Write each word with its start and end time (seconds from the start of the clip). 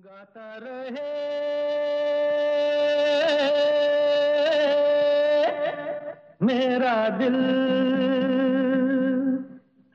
गाता 0.00 0.56
रहे। 0.62 1.08
मेरा 6.42 7.08
दिल। 7.08 7.34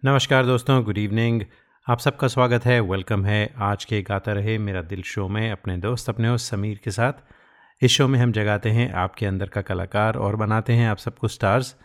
नमस्कार 0.04 0.46
दोस्तों 0.46 0.84
गुड 0.84 0.98
इवनिंग 0.98 1.42
आप 1.90 2.00
सबका 2.00 2.28
स्वागत 2.28 2.66
है 2.66 2.80
वेलकम 2.80 3.26
है। 3.26 3.54
आज 3.58 3.86
के 3.86 4.02
गाता 4.02 4.34
रहे 4.34 4.58
मेरा 4.58 4.82
दिल 4.82 5.02
शो 5.02 5.28
में 5.28 5.52
अपने 5.52 5.78
दोस्त, 5.78 6.10
अपने 6.10 6.28
होस्ट 6.28 6.52
समीर 6.52 6.80
के 6.84 6.92
साथ। 6.92 7.14
इस 7.82 7.92
शो 7.92 8.08
में 8.08 8.20
हम 8.20 8.32
जगाते 8.32 8.70
हैं 8.70 8.92
आपके 8.94 9.26
अंदर 9.26 9.48
का 9.48 9.62
कलाकार 9.62 10.16
और 10.16 10.36
बनाते 10.36 10.74
हैं 10.74 10.90
आप 10.90 10.98
सबको 10.98 11.28
स्टार्स 11.28 11.76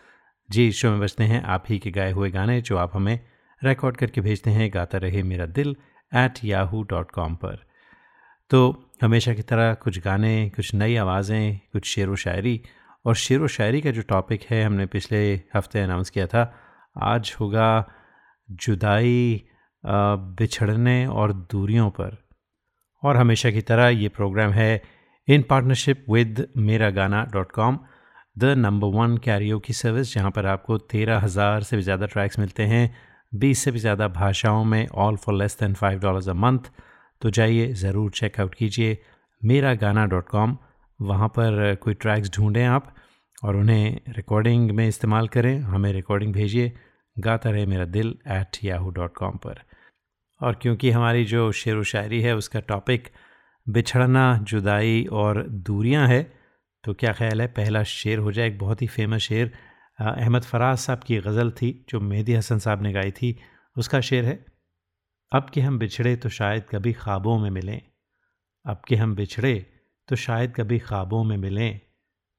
जी, 0.50 0.68
इस 0.68 0.77
शो 0.77 0.91
में 0.91 1.00
बजते 1.00 1.25
हैं 1.25 1.43
आप 1.43 1.64
ही 1.68 1.79
के 1.79 1.90
गाए 1.90 2.12
हुए 2.12 2.31
गाने 2.31 2.61
जो 2.61 2.76
आप 2.76 2.90
हमें 2.95 3.21
रिकॉर्ड 3.64 3.96
करके 3.96 4.21
भेजते 4.21 4.50
हैं 4.50 4.71
गाता 4.75 4.98
रहे 4.98 5.23
मेरा 5.23 5.46
दिल 5.46 5.76
एट 6.14 6.45
याहू 6.45 6.82
डॉट 6.82 7.11
कॉम 7.11 7.34
पर। 7.34 7.70
तो 8.50 8.90
हमेशा 9.03 9.32
की 9.35 9.43
तरह 9.43 9.72
कुछ 9.75 9.99
गाने, 10.04 10.50
कुछ 10.50 10.75
नई 10.75 10.96
आवाज़ें, 10.96 11.61
कुछ 11.72 11.85
शेर 11.86 12.09
व 12.09 12.17
शायरी। 12.17 12.61
और 13.04 13.14
शेर 13.17 13.40
व 13.40 13.46
शायरी 13.49 13.81
का 13.81 13.90
जो 13.90 14.03
टॉपिक 14.09 14.43
है, 14.50 14.64
हमने 14.64 14.86
पिछले 14.86 15.21
हफ़्ते 15.54 15.81
अनाउंस 15.81 16.11
किया 16.11 16.26
था, 16.26 16.43
आज 16.96 17.35
होगा 17.40 17.93
जुदाई 18.49 19.45
बिछड़ने 19.85 21.07
और 21.09 21.32
दूरियों 21.53 21.89
पर। 21.90 22.17
और 23.03 23.17
हमेशा 23.17 23.50
की 23.50 23.61
तरह 23.63 23.89
ये 23.89 24.09
प्रोग्राम 24.11 24.51
है 24.53 24.82
इन 25.29 25.43
partnership 25.43 26.04
with 26.11 26.46
Mera 26.59 26.90
Gana 26.90 27.25
dot 27.32 27.53
com 27.53 27.79
the 28.37 28.45
number 28.59 28.89
one 28.89 29.17
karaoke 29.25 29.59
की 29.59 29.73
सर्विस 29.73 30.14
जहाँ 30.14 30.31
पर 30.31 30.46
आपको 30.46 30.79
तेरह 30.90 31.18
हज़ार 31.21 31.62
से 31.62 31.76
भी 31.76 31.82
ज़्यादा 31.82 32.06
ट्रैक्स 32.06 32.39
मिलते 32.39 32.62
हैं, 32.64 32.84
बीस 33.33 33.65
से 33.65 33.71
भी 33.71 33.78
ज़्यादा 33.78 34.09
भाषाओं 34.11 34.65
में 34.65 34.87
all 34.89 35.17
for 35.17 35.34
less 35.34 35.56
than 35.61 35.75
five 35.75 35.98
dollars 36.01 36.28
a 36.28 36.33
month 36.34 36.71
तो 37.21 37.31
जाइए, 37.31 37.73
ज़रूर 37.75 38.11
चेकआउट 38.11 38.55
कीजिए। 38.55 38.99
मेरा 39.43 39.75
गाना 39.75 40.05
डॉट 40.07 40.29
कॉम 40.29 40.57
वहाँ 41.01 41.29
पर 41.29 41.75
कोई 41.75 41.95
ट्रैक्स 41.95 42.31
ढूँढें 42.31 42.65
आप 42.65 42.95
और 43.45 43.57
उन्हें 43.57 44.01
रिकॉर्डिंग 44.09 44.71
में 44.71 44.87
इस्तेमाल 44.89 45.29
करें। 45.29 45.59
हमें 45.61 45.93
रिकॉर्डिंग 45.93 46.33
भेजिए। 46.33 46.73
गाता 47.17 47.51
रहे 47.51 47.67
मेरा 47.67 47.85
दिल 47.87 48.15
ऐट 48.29 48.65
याहू 48.65 48.91
डॉट 48.91 49.15
कॉम 49.17 49.37
पर। 49.37 49.62
और 50.41 50.59
क्योंकि 50.62 50.91
हमारी 50.91 51.25
जो 51.25 51.51
शेर 51.53 51.77
व 51.77 51.83
शायरी 51.85 52.21
है, 52.23 52.35
उसका 52.37 52.61
टॉपिक 52.61 53.09
बिछड़ना, 53.67 54.39
जुदाई 54.43 55.05
और 55.05 55.43
दूरियाँ 55.49 56.07
है 56.09 56.23
तो 56.84 56.95
क्या 56.95 57.12
ख्याल 57.12 57.41
है? 57.41 57.47
पहला 57.47 57.83
शेर 57.84 58.19
हो 58.19 58.33
जाए, 58.33 58.47
एक 58.47 58.59
बहुत 58.59 58.83
ही 58.83 58.87
फ़ेमस 58.87 59.21
शेर। 59.21 59.53
अहमद 59.99 60.43
फराज 60.43 60.79
साहब 60.79 61.01
की 61.07 61.17
गज़ल 61.19 61.51
थी, 61.51 61.84
जो 61.89 62.01
मेहदी 62.01 62.34
हसन 62.34 62.59
साहब 62.59 62.83
ने 62.83 62.93
गाई 62.93 63.11
थी। 63.11 63.37
उसका 63.77 64.01
शेर 64.01 64.25
है 64.25 64.45
अब 65.33 65.50
कि 65.50 65.61
हम 65.61 65.78
बिछड़े 65.78 66.17
तो 66.17 66.28
शायद 66.28 66.64
कभी 66.70 66.92
ख्वाबों 66.92 67.39
में 67.39 67.50
मिलें। 67.50 67.81
अब 68.67 68.83
कि 68.89 68.97
हम 68.97 69.14
बिछड़े 69.14 69.67
तो 70.09 70.17
शायद 70.17 70.55
कभी 70.56 70.78
ख्वाबों 70.78 71.25
में 71.25 71.37
मिलें। 71.37 71.81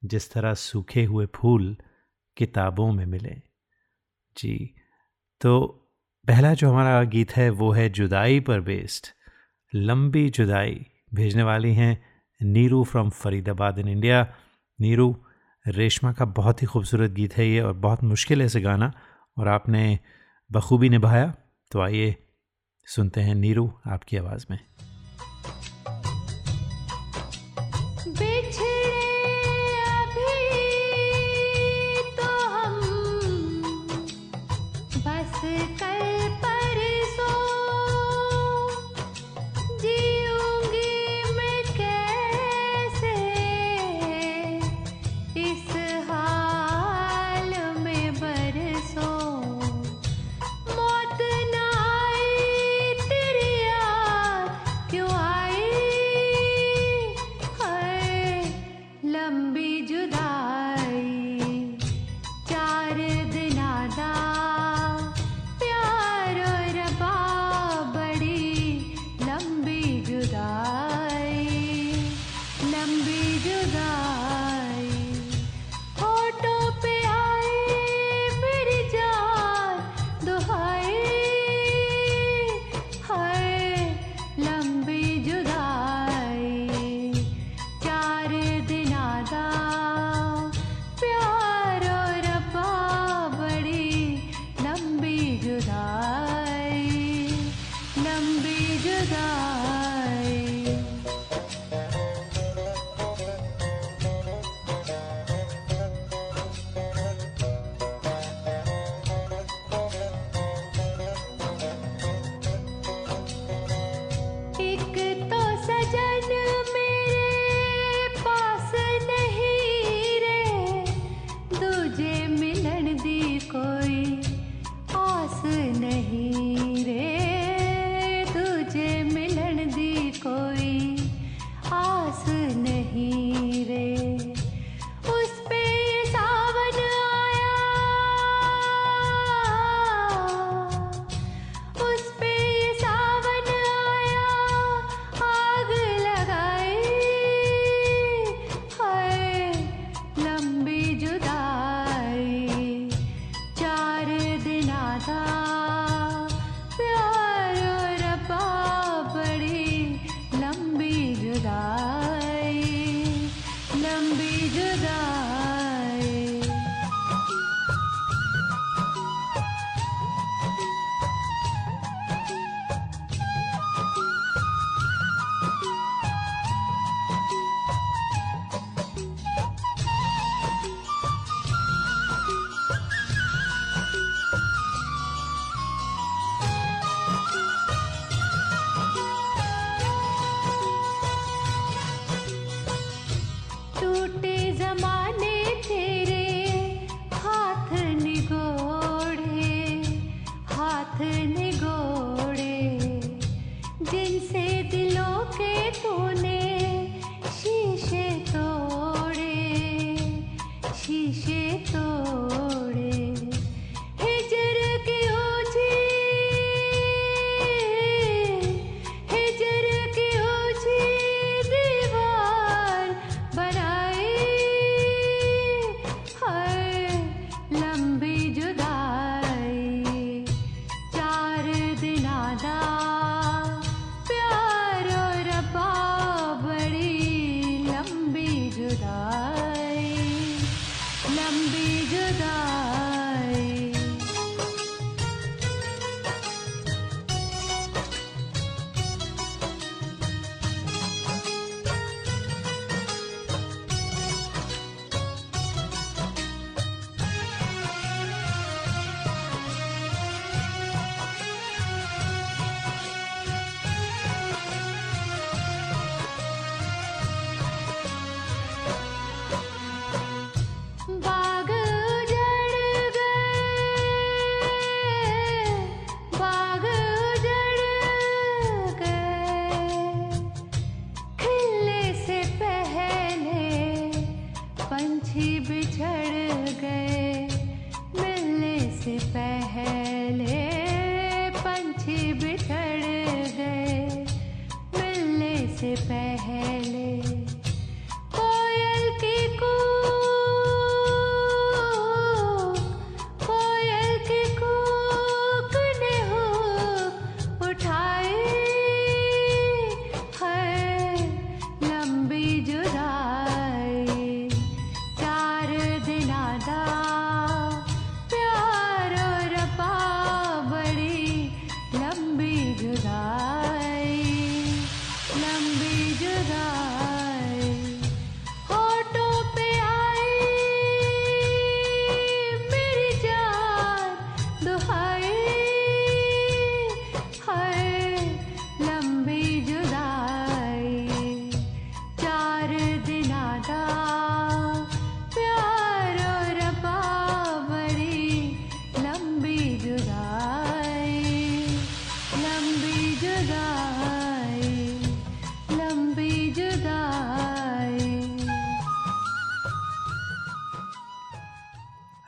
जिस 0.06 0.32
तरह 0.34 0.54
सूखे 0.54 1.04
हुए 1.06 1.26
फूल 1.26 1.76
किताबों 2.38 2.92
में 2.92 3.06
मिलें। 3.06 3.42
जी 4.38 4.76
तो 5.42 5.60
पहला 6.28 6.54
जो 6.54 6.70
हमारा 6.70 7.04
गीत 7.04 7.32
है 7.32 7.50
वो 7.50 7.72
है 7.72 7.90
जुदाई 7.90 8.40
पर 8.40 8.62
बेस्ड। 8.62 9.08
लंबी 9.76 10.30
जुदाई 10.30 10.86
भेजने 11.14 11.44
वाली 11.44 11.74
हैं 11.74 12.06
Neeru 12.42 12.84
from 12.84 13.10
Faridabad 13.10 13.80
in 13.80 13.88
India. 13.88 14.36
Neeru, 14.80 15.16
Reshma 15.68 16.14
का 16.14 16.26
बहुत 16.26 16.62
ही 16.62 16.68
खूबसूरत 16.68 17.12
गीत 17.12 17.38
है 17.38 17.48
ये 17.48 17.62
और 17.62 17.74
बहुत 17.74 18.04
मुश्किल 18.04 18.40
है 18.40 18.46
इसे 18.46 18.62
गाना 18.62 18.92
और 19.38 19.48
आपने 19.48 20.00
बखूबी 20.52 20.90
निभाया। 20.90 21.34
तो 21.72 21.82
आइए 21.82 22.16
सुनते 22.86 23.22
हैं 23.22 23.36
नीरू 23.36 23.74
आपकी 23.88 24.18
आवाज़ 24.18 24.46
में। 24.52 24.60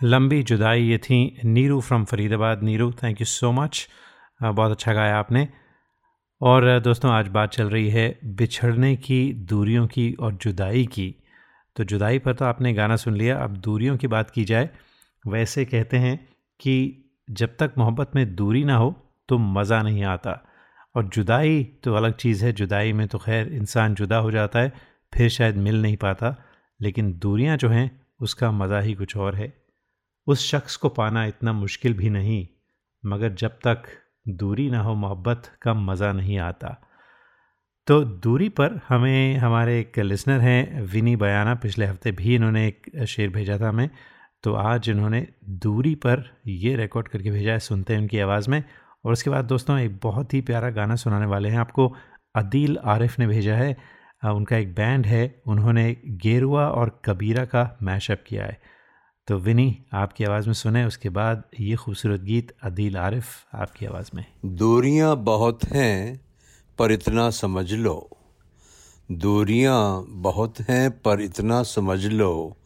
लंबी 0.03 0.43
जुदाई, 0.43 0.81
ये 0.83 0.97
थी 0.97 1.39
Neeru 1.45 1.79
from 1.81 2.03
Faridabad. 2.05 2.63
Neeru 2.63 2.91
thank 2.91 3.21
you 3.21 3.25
so 3.25 3.51
much 3.51 3.87
बहुत 4.43 4.71
अच्छा 4.71 4.93
गाया 4.93 5.17
आपने। 5.17 5.47
और 6.41 6.79
दोस्तों, 6.79 7.11
आज 7.11 7.27
बात 7.27 7.51
चल 7.51 7.69
रही 7.69 7.89
है 7.89 8.19
बिछड़ने 8.25 8.95
की, 8.95 9.33
दूरियों 9.33 9.87
की 9.87 10.11
और 10.13 10.33
जुदाई 10.33 10.85
की। 10.85 11.15
तो 11.75 11.83
जुदाई 11.83 12.19
पर 12.19 12.33
तो 12.33 12.45
आपने 12.45 12.73
गाना 12.73 12.95
सुन 12.95 13.15
लिया। 13.15 13.37
अब 13.37 13.57
दूरियों 13.57 13.97
की 13.97 14.07
बात 14.07 14.29
की 14.29 14.43
जाए, 14.43 14.69
वैसे 15.27 15.65
कहते 15.65 15.97
हैं 15.97 16.17
कि 16.59 16.75
जब 17.29 17.55
तक 17.59 17.73
मोहब्बत 17.77 18.11
में 18.15 18.35
दूरी 18.35 18.63
ना 18.63 18.75
हो 18.75 18.95
तो 19.29 19.37
मज़ा 19.37 19.81
नहीं 19.81 20.03
आता। 20.03 20.39
और 20.95 21.07
जुदाई 21.07 21.63
तो 21.83 21.93
अलग 21.93 22.13
चीज़ 22.13 22.45
है। 22.45 22.53
जुदाई 22.53 22.93
में 22.93 23.07
तो 23.07 23.17
खैर 23.17 23.53
इंसान 23.53 23.95
जुदा 23.95 24.17
हो 24.17 24.31
जाता 24.31 24.59
है, 24.59 24.73
फिर 25.13 25.29
शायद 25.29 25.57
मिल 25.57 25.81
नहीं 25.81 25.97
पाता। 25.97 26.35
लेकिन 26.81 27.13
दूरियाँ 27.13 27.57
जो 27.57 27.69
हैं, 27.69 28.01
उसका 28.21 28.51
मज़ा 28.51 28.79
ही 28.79 28.93
कुछ 28.93 29.17
और 29.17 29.35
है। 29.35 29.62
उस 30.27 30.49
शख्स 30.51 30.75
को 30.75 30.89
पाना 30.89 31.25
इतना 31.25 31.53
मुश्किल 31.53 31.93
भी 31.93 32.09
नहीं, 32.09 32.47
मगर 33.03 33.33
जब 33.33 33.57
तक 33.63 33.83
दूरी 34.27 34.69
ना 34.69 34.81
हो, 34.81 34.93
मोहब्बत 34.95 35.51
का 35.61 35.73
मज़ा 35.73 36.11
नहीं 36.13 36.37
आता। 36.39 36.75
तो 37.87 38.03
दूरी 38.03 38.49
पर 38.49 38.79
हमें, 38.89 39.37
हमारे 39.37 39.79
एक 39.79 39.99
लिसनर 39.99 40.39
हैं, 40.39 40.81
विनी 40.83 41.15
बयाना, 41.15 41.55
पिछले 41.55 41.85
हफ़्ते 41.85 42.11
भी 42.11 42.35
इन्होंने 42.35 42.67
एक 42.67 43.05
शेर 43.05 43.29
भेजा 43.29 43.57
था 43.59 43.69
हमें 43.69 43.89
तो 44.43 44.53
आज 44.53 44.89
इन्होंने 44.89 45.25
दूरी 45.59 45.93
पर 45.95 46.23
ये 46.47 46.75
रिकॉर्ड 46.75 47.07
करके 47.07 47.31
भेजा 47.31 47.51
है, 47.51 47.59
सुनते 47.59 47.93
हैं 47.93 47.99
उनकी 48.01 48.19
आवाज़ 48.19 48.49
में। 48.49 48.63
और 49.05 49.11
उसके 49.11 49.29
बाद 49.29 49.45
दोस्तों, 49.45 49.77
एक 49.79 49.99
बहुत 50.03 50.33
ही 50.33 50.41
प्यारा 50.41 50.69
गाना 50.69 50.95
सुनाने 50.95 51.25
वाले 51.25 51.49
हैं 51.49 51.57
आपको, 51.57 51.87
अदील 52.35 52.77
आरिफ 52.85 53.17
ने 53.19 53.27
भेजा 53.27 53.55
है। 53.55 53.75
उनका 54.25 54.57
एक 54.57 54.73
बैंड 54.75 55.05
है, 55.05 55.41
उन्होंने 55.47 55.95
गेरुआ 56.23 56.67
और 56.67 57.01
कबीरा 57.05 57.45
का 57.45 57.77
मैशअप 57.83 58.23
किया 58.27 58.45
है। 58.45 58.59
तो 59.27 59.37
विनी, 59.37 59.83
आपकी 59.93 60.23
आवाज़ 60.23 60.47
में 60.47 60.53
सुने, 60.53 60.85
उसके 60.85 61.09
बाद 61.09 61.43
ये 61.59 61.75
खूबसूरत 61.75 62.21
गीत 62.21 62.53
अदील 62.63 62.97
आरिफ, 62.97 63.25
आपकी 63.53 63.85
आवाज़ 63.85 64.11
में। 64.15 64.25
दूरियाँ 64.45 65.17
बहुत 65.17 65.65
हैं, 65.65 66.21
पर 66.79 66.91
इतना 66.91 67.29
समझ 67.29 67.73
लो। 67.73 68.09
दूरियाँ 69.11 70.05
बहुत 70.09 70.59
हैं, 70.59 71.01
पर 71.01 71.21
इतना 71.21 71.63
समझ 71.63 72.05
लो। 72.05 72.57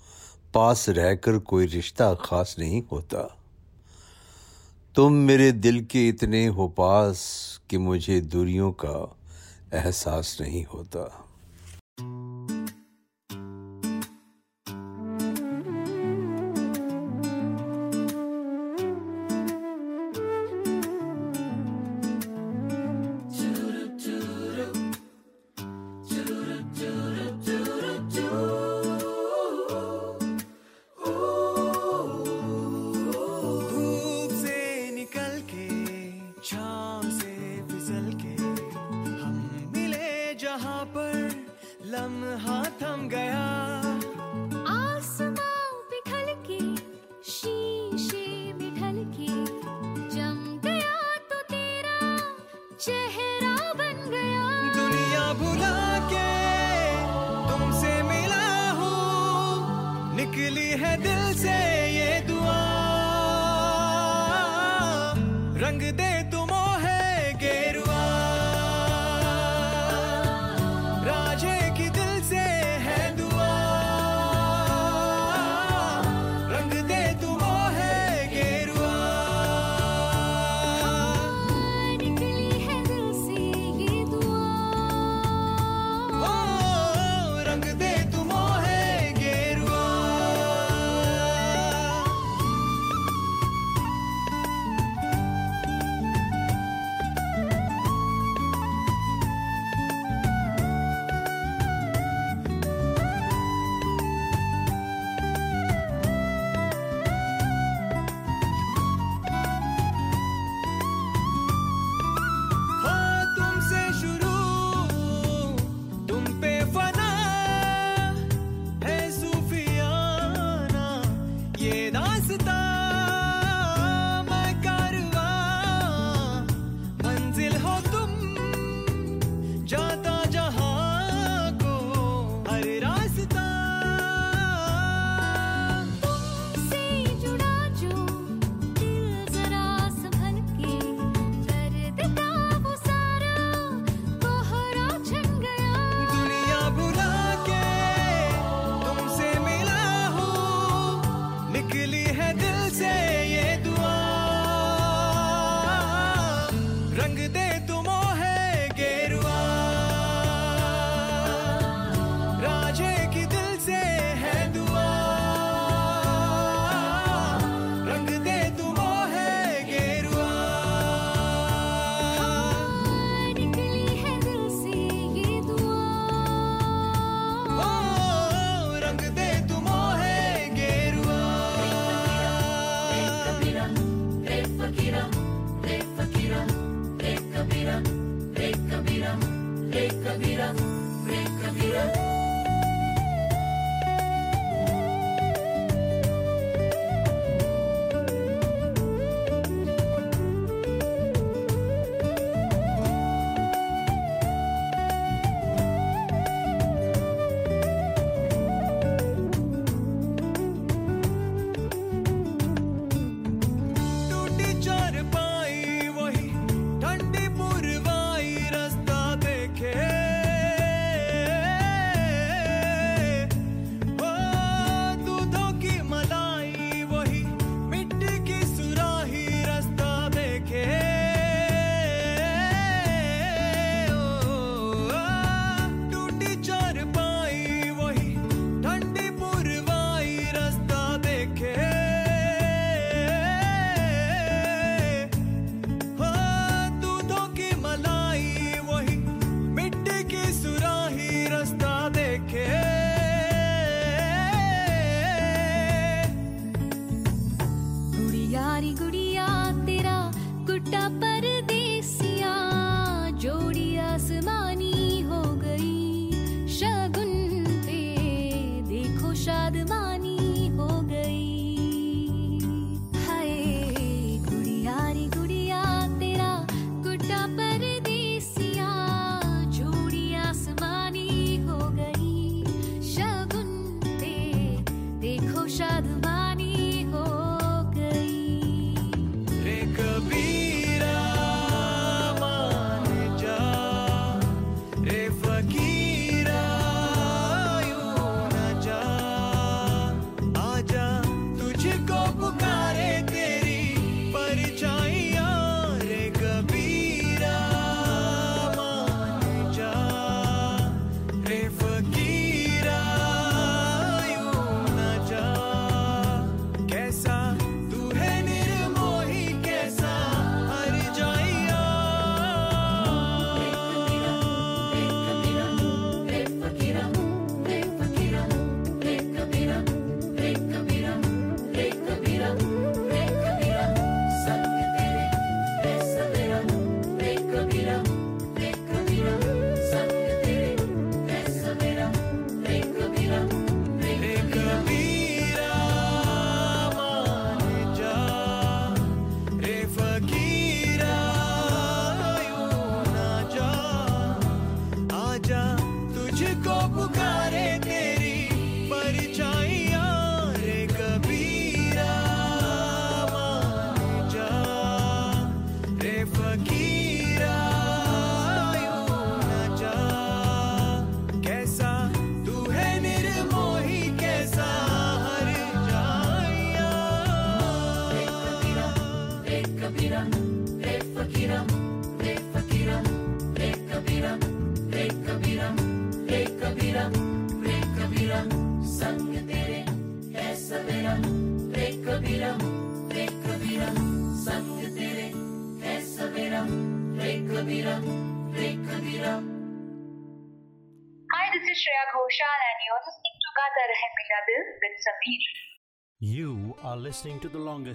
पास 0.54 0.90
रहकर 0.90 1.40
कोई 1.40 1.66
रिश्ता 1.66 2.14
खास 2.14 2.56
नहीं 2.60 2.84
होता। 2.92 3.38
तुम 4.96 5.14
मेरे 5.14 5.52
दिल 5.52 5.86
के 5.86 6.08
इतने 6.08 6.46
हो 6.46 6.68
पास 6.68 7.22
कि 7.70 7.78
मुझे 7.78 8.22
दूरियों 8.22 8.72
का 8.72 9.18
एहसास 9.74 10.38
नहीं 10.42 10.66
होता। 10.66 11.27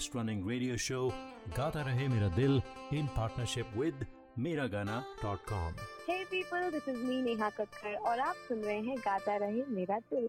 longest 0.02 0.14
running 0.14 0.44
radio 0.44 0.76
show, 0.76 1.12
Gata 1.54 1.84
Rahe 1.86 2.08
Mera 2.10 2.30
Dil, 2.34 2.62
in 2.90 3.06
partnership 3.08 3.66
with 3.76 3.94
miragana.com. 4.36 5.74
Hey 6.06 6.24
people, 6.30 6.70
this 6.70 6.88
is 6.88 6.98
me 7.04 7.22
Neha 7.22 7.50
Kakkar 7.52 7.94
और 8.06 8.18
आप 8.20 8.34
सुन 8.48 8.62
रहे 8.62 8.80
हैं 8.80 8.96
गाता 8.98 9.36
रहे 9.36 9.64
मेरा 9.76 9.98
दिल 10.12 10.28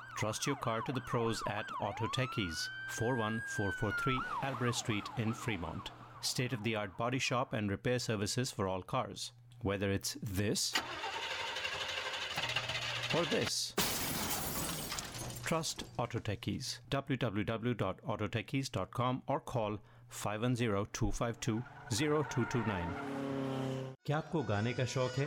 trust 0.20 0.46
your 0.46 0.56
car 0.56 0.80
to 0.82 0.92
the 0.92 1.00
pros 1.00 1.42
at 1.48 1.66
Auto 1.80 2.06
Techies, 2.06 2.68
41443 2.90 4.20
Albrecht 4.42 4.76
Street 4.76 5.08
in 5.18 5.32
Fremont. 5.32 5.90
State 6.20 6.52
of 6.52 6.62
the 6.64 6.74
art 6.74 6.96
body 6.96 7.18
shop 7.18 7.52
and 7.52 7.70
repair 7.70 7.98
services 7.98 8.50
for 8.50 8.68
all 8.68 8.82
cars. 8.82 9.32
Whether 9.62 9.90
it's 9.90 10.16
this 10.22 10.74
or 13.16 13.24
this. 13.26 13.74
Trust 15.44 15.84
Auto 15.98 16.18
Techies. 16.18 16.78
www.autotechies.com 16.90 19.22
or 19.26 19.40
call 19.40 19.78
510-252-0229. 20.10 21.62
क्या 24.06 24.16
आपको 24.16 24.42
गाने 24.48 24.72
का 24.72 24.84
शौक 24.84 25.10
है 25.18 25.26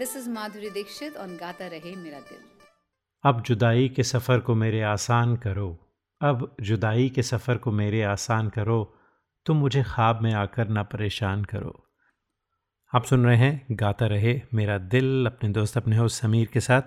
है 0.00 0.16
is 0.16 0.30
Madhuri 0.30 0.70
Dixit 0.70 1.14
on 1.14 1.28
Gata 1.28 1.68
Rahe 1.68 1.94
Mera 1.94 2.28
Dil. 2.28 2.44
अब 3.24 3.42
जुदाई 3.42 3.88
के 3.88 4.02
सफ़र 4.02 4.38
को 4.38 4.54
मेरे 4.54 4.82
आसान 4.82 5.36
करो। 5.36 5.96
अब 6.22 6.56
जुदाई 6.60 7.08
के 7.08 7.22
सफ़र 7.22 7.56
को 7.56 7.72
मेरे 7.72 8.02
आसान 8.02 8.48
करो। 8.48 8.94
तुम 9.46 9.56
मुझे 9.56 9.82
ख्वाब 9.82 10.22
में 10.22 10.32
आकर 10.32 10.68
ना 10.68 10.82
परेशान 10.82 11.44
करो। 11.44 11.86
आप 12.94 13.04
सुन 13.04 13.24
रहे 13.24 13.36
हैं 13.36 13.66
गाता 13.70 14.06
रहे 14.06 14.40
मेरा 14.54 14.78
दिल 14.78 15.26
अपने 15.26 15.48
दोस्त 15.48 15.76
अपने 15.76 15.96
होस्ट 15.96 16.22
समीर 16.22 16.46
के 16.46 16.60
साथ। 16.60 16.82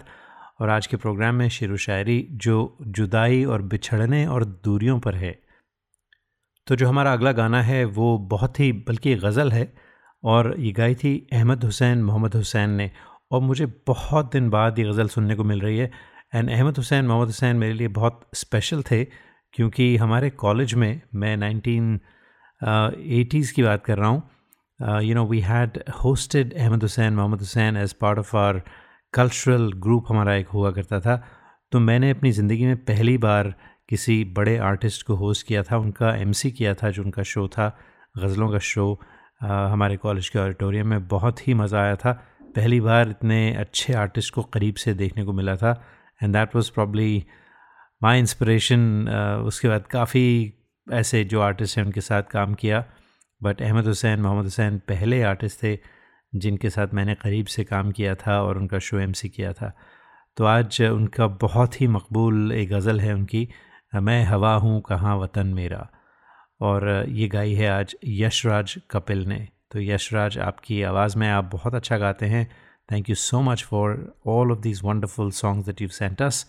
और 0.62 0.70
आज 0.70 0.88
के 0.88 0.98
प्रोग्राम 0.98 1.36
में 1.36 1.50
शेर 1.50 1.78
शायरी 1.78 2.28
जो 2.32 2.78
जुदाई 2.82 3.46
और 3.46 3.62
बिछड़ने 3.62 4.28
और 4.28 4.46
दूरियों 4.46 5.00
पर 5.00 5.16
है। 5.16 5.44
तो 6.68 6.76
जो 6.76 6.88
हमारा 6.88 7.14
अगला 7.14 7.32
गाना 7.32 7.62
है 7.62 7.86
वो 7.86 8.18
बहुत 8.18 8.60
ही, 8.60 8.72
बल्कि 8.72 9.16
गज़ल 9.16 9.52
है। 9.52 9.83
और 10.24 10.56
ये 10.60 10.72
गाई 10.72 10.96
थी 10.96 11.16
अहमद 11.34 11.64
हुसैन, 11.64 12.04
मोहम्मद 12.04 12.36
हुसैन 12.36 12.70
ने। 12.70 12.90
और 13.32 13.42
मुझे 13.42 13.66
बहुत 13.88 14.32
दिन 14.34 14.50
बाद 14.50 14.80
ये 14.80 14.86
गज़ल 14.86 15.08
सुनने 15.08 15.36
को 15.36 15.44
मिल 15.44 15.62
रही 15.62 15.78
है। 15.78 15.92
एंड 16.36 16.50
अहमद 16.50 16.78
हुसैन, 16.78 17.06
मोहम्मद 17.06 17.28
हुसैन 17.28 17.56
मेरे 17.58 17.74
लिए 17.74 17.88
बहुत 17.90 18.22
स्पेशल 18.36 18.84
थे, 18.84 19.04
क्योंकि 19.54 19.96
हमारे 19.98 20.30
कॉलेज 20.30 20.74
में 20.74 21.02
मैं 21.16 21.36
नाइनटीन 21.38 22.00
एटीज़ 22.62 23.54
की 23.54 23.64
बात 23.64 23.84
कर 23.86 23.98
रहा 23.98 24.10
हूँ। 24.10 25.02
You 25.04 25.16
know 25.16 25.26
we 25.26 25.40
had 25.42 25.84
hosted 26.04 26.54
Ahmed 26.54 26.82
Hussain, 26.82 27.14
Mohammed 27.14 27.40
Hussain 27.40 27.78
as 27.78 27.94
part 28.02 28.20
of 28.20 28.36
our 28.38 28.62
cultural 29.14 29.72
group 29.78 30.06
हमारा 30.10 30.36
एक 30.36 30.48
हुआ 30.50 30.72
करता 30.72 31.00
था। 31.00 31.16
तो 31.72 31.80
मैंने 31.80 32.10
अपनी 32.10 32.32
ज़िंदगी 32.32 32.66
में 32.66 32.78
पहली 32.86 33.18
बार 33.18 33.54
किसी 33.90 34.24
बड़े 34.38 34.58
आर्टिस्ट 34.66 35.06
को 35.08 35.16
होस्ट 35.16 35.48
किया 35.48 35.64
था। 35.64 35.78
उनका 35.78 36.16
एमसी 36.16 36.52
किया 36.52 36.74
था, 36.74 36.90
जो 36.90 37.04
उनका 37.04 37.24
शो 37.24 37.48
था, 37.48 37.68
गज़लों 38.18 38.50
का 38.52 38.60
शो 38.60 39.00
हमारे 39.44 39.98
कॉलेज 39.98 40.30
के 40.30 40.40
ऑडिटोरियम 40.40 40.88
में 40.88 41.08
बहुत 41.08 41.48
ही 41.48 41.54
मज़ा 41.54 41.82
आया 41.82 41.96
था। 41.96 42.12
पहली 42.56 42.80
बार 42.82 43.10
इतने 43.10 43.40
अच्छे 43.56 43.94
आर्टिस्ट 43.94 44.34
को 44.34 44.42
करीब 44.54 44.76
से 44.76 44.94
देखने 44.94 45.24
को 45.26 45.34
मिला 45.34 45.56
था। 45.56 45.72
And 46.22 46.34
that 46.34 46.56
was 46.56 46.70
probably 46.70 47.26
my 48.02 48.20
inspiration 48.20 49.08
उसके 49.48 49.68
बाद 49.68 49.88
काफ़ी 49.88 50.54
ऐसे 50.88 51.24
जो 51.24 51.42
आर्टिस्ट 51.42 51.78
हैं 51.78 51.86
उनके 51.86 52.02
साथ 52.02 52.24
काम 52.32 52.54
किया। 52.54 52.84
बट 53.42 53.62
अहमद 53.62 53.88
हुसैन 53.88 54.22
मोहम्मद 54.22 54.44
हुसैन 54.44 54.78
पहले 54.88 55.22
आर्टिस्ट 55.24 55.64
थे 55.64 55.78
जिनके 56.34 56.70
साथ 56.70 56.94
मैंने 56.94 57.16
करीब 57.16 57.46
से 57.46 57.64
काम 57.64 57.92
किया 57.92 58.16
था 58.16 58.42
और 58.42 58.58
उनका 58.58 58.80
शो 58.80 59.00
एमसी 59.00 59.30
किया 59.30 59.52
था। 59.54 59.72
तो 60.38 60.46
आज 60.46 60.82
उनका 60.82 61.28
बहुत 61.42 61.82
ही 61.82 61.88
मकबूल 61.88 62.52
एक 62.52 62.70
गज़ल 62.70 63.00
है 63.00 63.14
उनकी, 63.14 63.48
मैं 63.94 64.24
हवा 64.24 64.54
हूँ 64.56 64.82
कहाँ 64.82 65.18
वतन 65.18 65.48
मेरा? 65.48 65.88
और 66.64 67.06
ये 67.10 67.28
गाई 67.28 67.54
है 67.54 67.70
आज 67.70 67.96
यशराज 68.06 68.76
कपिल 68.92 69.26
ने। 69.26 69.48
तो 69.72 69.80
यशराज, 69.80 70.38
आपकी 70.40 70.82
आवाज़ 70.84 71.18
में 71.18 71.30
आप 71.30 71.44
बहुत 71.44 71.76
अच्छा 71.76 71.98
गाते 71.98 72.26
हैं। 72.26 72.52
Thank 72.92 73.10
you 73.10 73.16
so 73.16 73.42
much 73.42 73.64
for 73.64 74.14
all 74.28 74.52
of 74.52 74.60
these 74.60 74.82
wonderful 74.84 75.32
songs 75.32 75.66
that 75.66 75.82
you 75.82 75.88
sent 75.88 76.22
us 76.22 76.46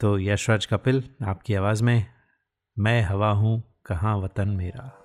तो 0.00 0.18
यशराज 0.18 0.66
कपिल, 0.66 1.02
आपकी 1.24 1.54
आवाज़ 1.54 1.82
में, 1.82 2.06
मैं 2.78 3.02
हवा 3.02 3.30
हूँ, 3.30 3.62
कहाँ 3.86 4.16
वतन 4.16 4.48
मेरा? 4.48 5.00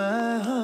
मैं 0.00 0.59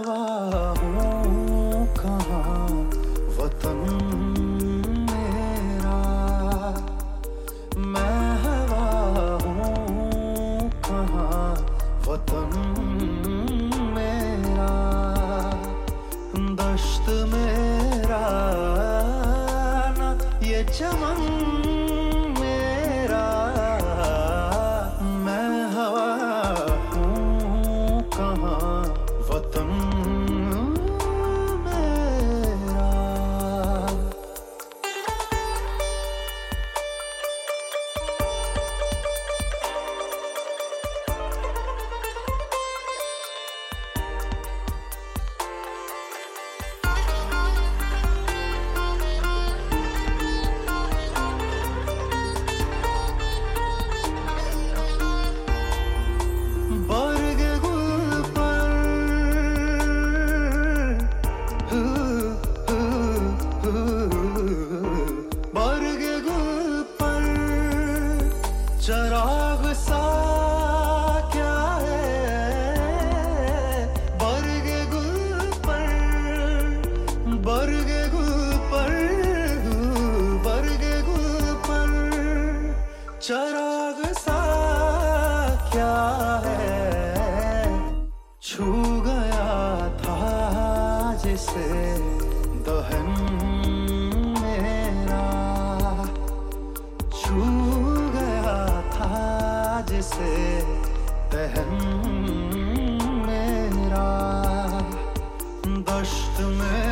ना 106.41 106.87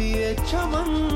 ये 0.00 0.34
चमन 0.34 1.13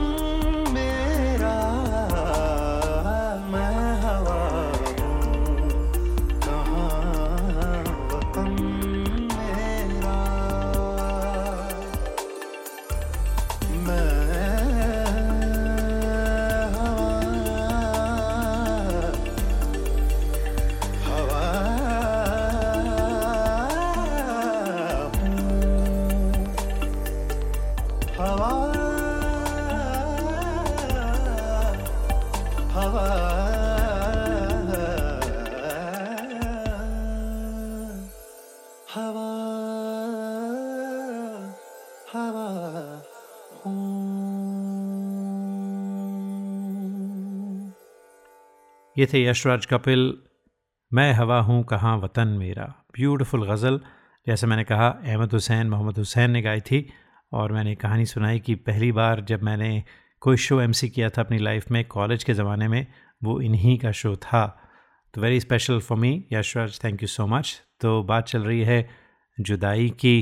ये 48.99 49.07
थे 49.07 49.23
यशराज 49.25 49.67
कपिल, 49.67 50.01
मैं 50.93 51.13
हवा 51.13 51.39
हूँ 51.41 51.63
कहाँ 51.65 51.97
वतन 51.99 52.29
मेरा। 52.29 52.65
ब्यूटीफुल 52.95 53.47
गज़ल। 53.49 53.79
जैसे 54.27 54.47
मैंने 54.47 54.63
कहा, 54.65 54.89
अहमद 54.89 55.33
हुसैन, 55.33 55.69
मोहम्मद 55.71 55.99
हुसैन 55.99 56.31
ने 56.31 56.41
गाई 56.43 56.61
थी 56.61 56.89
और 57.33 57.53
मैंने 57.53 57.75
कहानी 57.75 58.07
सुनाई 58.07 58.39
कि 58.39 58.55
पहली 58.55 58.91
बार 58.93 59.21
जब 59.21 59.43
मैंने 59.43 59.83
कोई 60.23 60.37
शो 60.37 60.61
एमसी 60.61 60.89
किया 60.89 61.11
था 61.11 61.23
अपनी 61.23 61.39
लाइफ 61.39 61.71
में, 61.71 61.85
कॉलेज 61.87 62.25
के 62.25 62.35
ज़माने 62.35 62.69
में, 62.69 62.87
वो 63.23 63.41
इन्हीं 63.41 63.79
का 63.79 63.93
शो 63.93 64.15
था। 64.17 64.47
तो 65.15 65.21
very 65.21 65.41
special 65.41 65.79
for 65.81 65.99
me 65.99 66.25
Yashraj 66.33 66.81
thank 66.85 67.03
you 67.03 67.09
so 67.09 67.27
much 67.27 67.55
तो 67.81 68.03
बात 68.03 68.27
चल 68.27 68.43
रही 68.43 68.63
है 68.63 68.89
जुदाई 69.39 69.89
की 70.01 70.19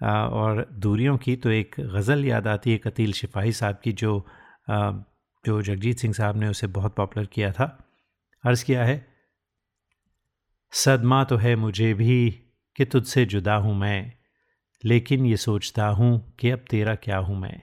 और 0.00 0.66
दूरियों 0.72 1.16
की। 1.18 1.36
तो 1.36 1.50
एक 1.50 1.76
गज़ल 1.94 2.24
याद 2.24 2.48
आती 2.48 2.72
है 2.72 2.78
कतील 2.78 3.12
शिपाही 3.12 3.52
साहब 3.52 3.80
की, 3.84 3.92
जो 3.92 4.26
जो 5.44 5.60
जगजीत 5.62 5.98
सिंह 5.98 6.14
साहब 6.14 6.36
ने 6.36 6.48
उसे 6.48 6.66
बहुत 6.66 6.94
पॉपुलर 6.96 7.26
किया 7.26 7.52
था। 7.52 7.81
अर्ज़ 8.44 8.64
किया 8.64 8.84
है, 8.84 9.06
सदमा 10.72 11.24
तो 11.24 11.36
है 11.36 11.56
मुझे 11.56 11.94
भी 11.94 12.30
कि 12.76 12.84
तुझसे 12.84 13.24
जुदा 13.24 13.54
हूँ 13.54 13.74
मैं, 13.74 14.12
लेकिन 14.84 15.26
ये 15.26 15.36
सोचता 15.36 15.86
हूँ 15.86 16.36
कि 16.40 16.50
अब 16.50 16.64
तेरा 16.70 16.94
क्या 16.94 17.18
हूँ 17.18 17.36
मैं। 17.40 17.60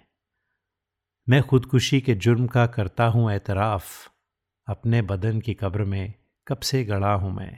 मैं 1.27 1.41
खुदकुशी 1.43 2.01
के 2.01 2.15
जुर्म 2.15 2.47
का 2.47 2.65
करता 2.67 3.05
हूँ 3.05 3.31
एतराफ़, 3.31 4.09
अपने 4.67 5.01
बदन 5.01 5.39
की 5.39 5.53
कब्र 5.53 5.83
में 5.83 6.13
कब 6.47 6.59
से 6.59 6.83
गड़ा 6.83 7.13
हूँ 7.13 7.33
मैं। 7.33 7.57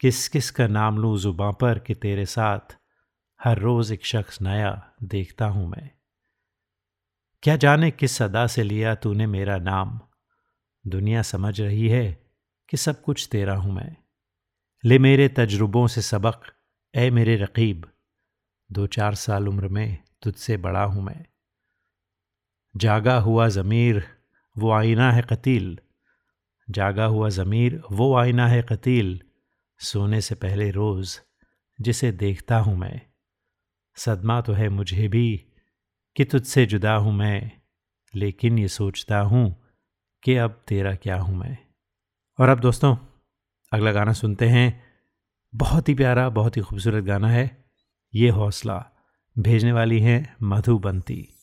किस 0.00 0.28
किस 0.28 0.50
का 0.50 0.66
नाम 0.66 0.98
लूँ 0.98 1.18
ज़ुबां 1.18 1.52
पर 1.52 1.78
कि 1.78 1.94
तेरे 1.94 2.26
साथ 2.26 2.76
हर 3.44 3.58
रोज़ 3.58 3.92
एक 3.92 4.06
शख्स 4.06 4.40
नया 4.42 4.92
देखता 5.02 5.46
हूँ 5.46 5.68
मैं। 5.68 5.90
क्या 7.42 7.56
जाने 7.56 7.90
किस 7.90 8.16
सदा 8.16 8.46
से 8.46 8.62
लिया 8.62 8.94
तूने 8.94 9.26
मेरा 9.26 9.58
नाम 9.58 10.00
दुनिया 10.86 11.22
समझ 11.22 11.60
रही 11.60 11.88
है 11.88 12.26
कि 12.68 12.76
सब 12.76 13.02
कुछ 13.02 13.28
तेरा 13.32 13.54
हूँ 13.54 13.72
मैं। 13.72 13.96
ले 14.84 14.98
मेरे 14.98 15.28
तजुर्बों 15.28 15.86
से 15.86 16.02
सबक 16.02 16.40
ए 16.94 17.10
मेरे 17.10 17.36
रकीब, 17.36 17.90
दो 18.72 18.86
चार 18.86 19.14
साल 19.14 19.48
उम्र 19.48 19.68
में 19.68 19.98
तुझसे 20.22 20.56
बड़ा 20.56 20.82
हूँ 20.84 21.02
मैं। 21.02 21.24
जागा 22.76 23.18
हुआ 23.18 23.48
ज़मीर, 23.48 24.04
वो 24.58 24.70
आईना 24.70 25.12
है 25.12 25.22
कतील। 25.22 25.78
जागा 26.70 27.04
हुआ 27.04 27.28
ज़मीर, 27.28 27.82
वो 27.92 28.14
आईना 28.14 28.48
है 28.48 28.62
कतील। 28.62 29.20
सोने 29.78 30.20
से 30.20 30.34
पहले 30.34 30.70
रोज़ 30.70 31.18
जिसे 31.80 32.12
देखता 32.12 32.56
हूँ 32.56 32.76
मैं। 32.76 33.00
सदमा 33.96 34.40
तो 34.40 34.52
है 34.52 34.68
मुझे 34.68 35.08
भी 35.08 35.46
कि 36.16 36.24
तुझसे 36.24 36.66
जुदा 36.66 36.94
हूँ 36.94 37.12
मैं, 37.12 37.50
लेकिन 38.14 38.58
ये 38.58 38.68
सोचता 38.68 39.20
हूँ 39.20 39.63
कि 40.24 40.36
अब 40.36 40.64
तेरा 40.68 40.94
क्या 40.94 41.20
हूँ 41.20 41.36
मैं? 41.36 41.58
और 42.40 42.48
अब 42.48 42.60
दोस्तों, 42.60 42.96
अगला 43.72 43.92
गाना 43.92 44.12
सुनते 44.12 44.48
हैं। 44.48 44.82
बहुत 45.54 45.88
ही 45.88 45.94
प्यारा, 45.94 46.28
बहुत 46.28 46.56
ही 46.56 46.62
खूबसूरत 46.62 47.04
गाना 47.04 47.28
है। 47.28 47.64
ये 48.14 48.28
हौसला 48.28 48.86
भेजने 49.38 49.72
वाली 49.72 50.00
हैं 50.00 50.36
मधुबंती। 50.42 51.33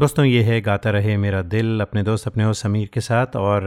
दोस्तों 0.00 0.24
ये 0.24 0.42
है 0.42 0.60
गाता 0.60 0.90
रहे 0.90 1.16
मेरा 1.16 1.40
दिल 1.42 1.80
अपने 1.80 2.02
दोस्त 2.02 2.26
अपने 2.26 2.44
हो 2.44 2.52
समीर 2.52 2.88
के 2.92 3.00
साथ। 3.00 3.34
और 3.36 3.64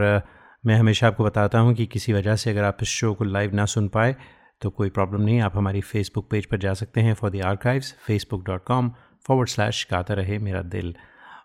मैं 0.66 0.76
हमेशा 0.76 1.06
आपको 1.06 1.24
बताता 1.24 1.58
हूँ 1.58 1.74
कि 1.74 1.84
किसी 1.86 2.12
वजह 2.12 2.36
से 2.36 2.50
अगर 2.50 2.64
आप 2.64 2.78
इस 2.82 2.88
शो 2.88 3.12
को 3.14 3.24
लाइव 3.24 3.54
ना 3.54 3.64
सुन 3.64 3.86
पाए 3.88 4.14
तो 4.62 4.70
कोई 4.70 4.90
प्रॉब्लम 4.90 5.20
नहीं। 5.22 5.40
आप 5.40 5.56
हमारी 5.56 5.80
फेसबुक 5.80 6.28
पेज 6.30 6.46
पर 6.46 6.58
जा 6.58 6.72
सकते 6.74 7.00
हैं 7.00 7.12
for 7.14 7.30
the 7.30 7.42
archives 7.46 7.92
Facebook 8.06 8.44
dot 8.46 8.64
com 8.64 8.90
forward 9.26 9.48
slash 9.48 9.86
Gata 9.90 10.14
Rahe 10.14 10.38
Mera 10.38 10.62
दिल। 10.74 10.94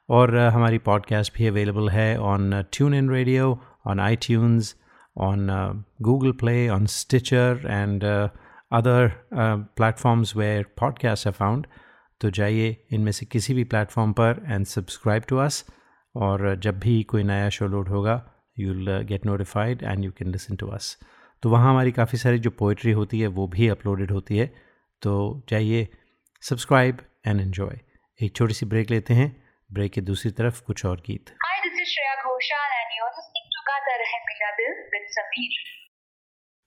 और 0.09 0.35
हमारी 0.37 0.77
पॉडकास्ट 0.87 1.37
भी 1.37 1.47
अवेलेबल 1.47 1.89
है 1.89 2.09
on 2.21 2.63
TuneIn 2.93 3.09
radio 3.09 3.57
on 3.87 3.99
iTunes 4.15 4.75
on 5.17 5.83
Google 6.01 6.31
Play 6.41 6.67
on 6.69 6.85
Stitcher 6.95 7.61
and 7.67 8.03
other 8.77 9.03
uh, 9.35 9.55
platforms 9.77 10.31
where 10.39 10.65
podcasts 10.81 11.31
found. 11.37 11.63
तो 12.21 12.29
जाइए 12.29 12.75
इनमें 12.91 13.11
से 13.11 13.25
किसी 13.25 13.53
भी 13.53 13.63
प्लेटफॉर्म 13.63 14.13
पर 14.13 14.43
एंड 14.47 14.65
सब्सक्राइब 14.65 15.23
टू 15.29 15.37
अस 15.37 15.63
और 16.15 16.55
जब 16.55 16.79
भी 16.79 17.01
कोई 17.03 17.23
नया 17.23 17.49
शो 17.49 17.67
लोड 17.67 17.89
होगा 17.89 18.21
you 18.59 18.73
will 18.73 19.01
get 19.09 19.25
notified 19.25 19.83
and 19.83 20.03
you 20.05 20.11
can 20.11 20.31
listen 20.31 20.55
to 20.55 20.67
us 20.67 20.97
तो 21.43 21.49
वहाँ 21.49 21.69
हमारी 21.69 21.91
काफ़ी 21.91 22.17
सारी 22.17 22.39
जो 22.39 22.49
पोइट्री 22.49 22.91
होती 22.91 23.19
है 23.19 23.27
वो 23.27 23.47
भी 23.47 23.67
अपलोडेड 23.67 24.11
होती 24.11 24.37
है। 24.37 24.45
तो 25.01 25.11
जाइए 25.49 25.87
सब्सक्राइब 26.49 27.01
एंड 27.27 27.41
एन्जॉय 27.41 27.79
एक 28.19 28.35
छोटी 28.35 28.53
सी 28.53 28.65
ब्रेक 28.65 28.91
लेते 28.91 29.13
हैं। 29.13 29.29
ब्रेक 29.73 29.91
के 29.93 30.01
दूसरी 30.01 30.31
तरफ़ 30.31 30.61
कुछ 30.67 30.85
और 30.85 31.03
गीत। 31.05 31.29
Hi, 31.45 31.55
this 31.65 31.81
is 31.83 31.89
Shreya 31.93 32.15
Ghoshal 32.25 32.77
and 32.79 32.97
you're 32.97 33.11
listening 33.17 33.47
to 33.55 33.67
Gata 33.69 33.99
Rahe 34.03 34.19
Dil 34.59 34.79
with 34.93 35.11
Sameer. 35.17 35.78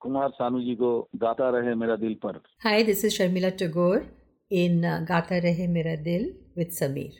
Kumar 0.00 0.28
Sanu 0.40 0.60
ji 0.62 0.74
को 0.82 0.90
गाता 1.24 1.50
रहे 1.58 1.74
मेरा 1.84 1.96
दिल 2.04 2.14
पर 2.24 2.40
Hi, 2.64 2.82
this 2.90 3.04
is 3.04 3.16
Sharmila 3.18 3.56
Tagore 3.62 4.02
in 4.50 4.84
uh, 4.84 5.04
Gata 5.08 5.40
Rahe 5.46 5.68
Mera 5.68 5.96
Dil 5.96 6.30
with 6.56 6.76
Sameer. 6.80 7.12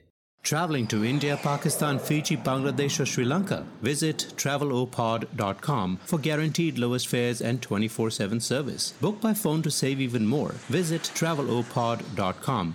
Traveling 0.44 0.86
to 0.86 1.04
India, 1.04 1.36
Pakistan, 1.42 1.98
Fiji, 1.98 2.36
Bangladesh, 2.36 3.00
or 3.00 3.06
Sri 3.06 3.24
Lanka? 3.24 3.66
Visit 3.82 4.26
travelopod.com 4.36 5.98
for 6.04 6.18
guaranteed 6.18 6.78
lowest 6.78 7.08
fares 7.08 7.42
and 7.42 7.60
24 7.60 8.10
7 8.10 8.40
service. 8.40 8.92
Book 9.00 9.20
by 9.20 9.34
phone 9.34 9.62
to 9.62 9.70
save 9.70 10.00
even 10.00 10.26
more. 10.26 10.52
Visit 10.78 11.10
travelopod.com. 11.14 12.74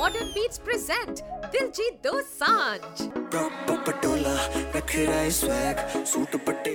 Modern 0.00 0.28
beats 0.34 0.58
present 0.66 1.18
Diljit 1.52 1.96
Dosanjh 2.04 2.80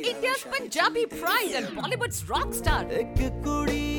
India's 0.09 0.43
Punjabi 0.51 1.05
pride 1.13 1.55
and 1.59 1.71
Bollywood's 1.77 2.19
rock 2.31 2.53
star. 2.59 2.83
एक 2.99 3.17
कुड़ी 3.45 3.89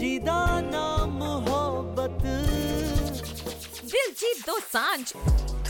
जिदा 0.00 0.40
नाम 0.70 1.10
मोहब्बत। 1.20 2.24
दिलजीत 3.92 4.46
दोसांझ 4.46 5.04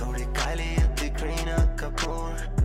थोड़ी 0.00 0.24
काली 0.40 0.72
Kareena 1.20 1.58
Kapoor. 1.82 2.63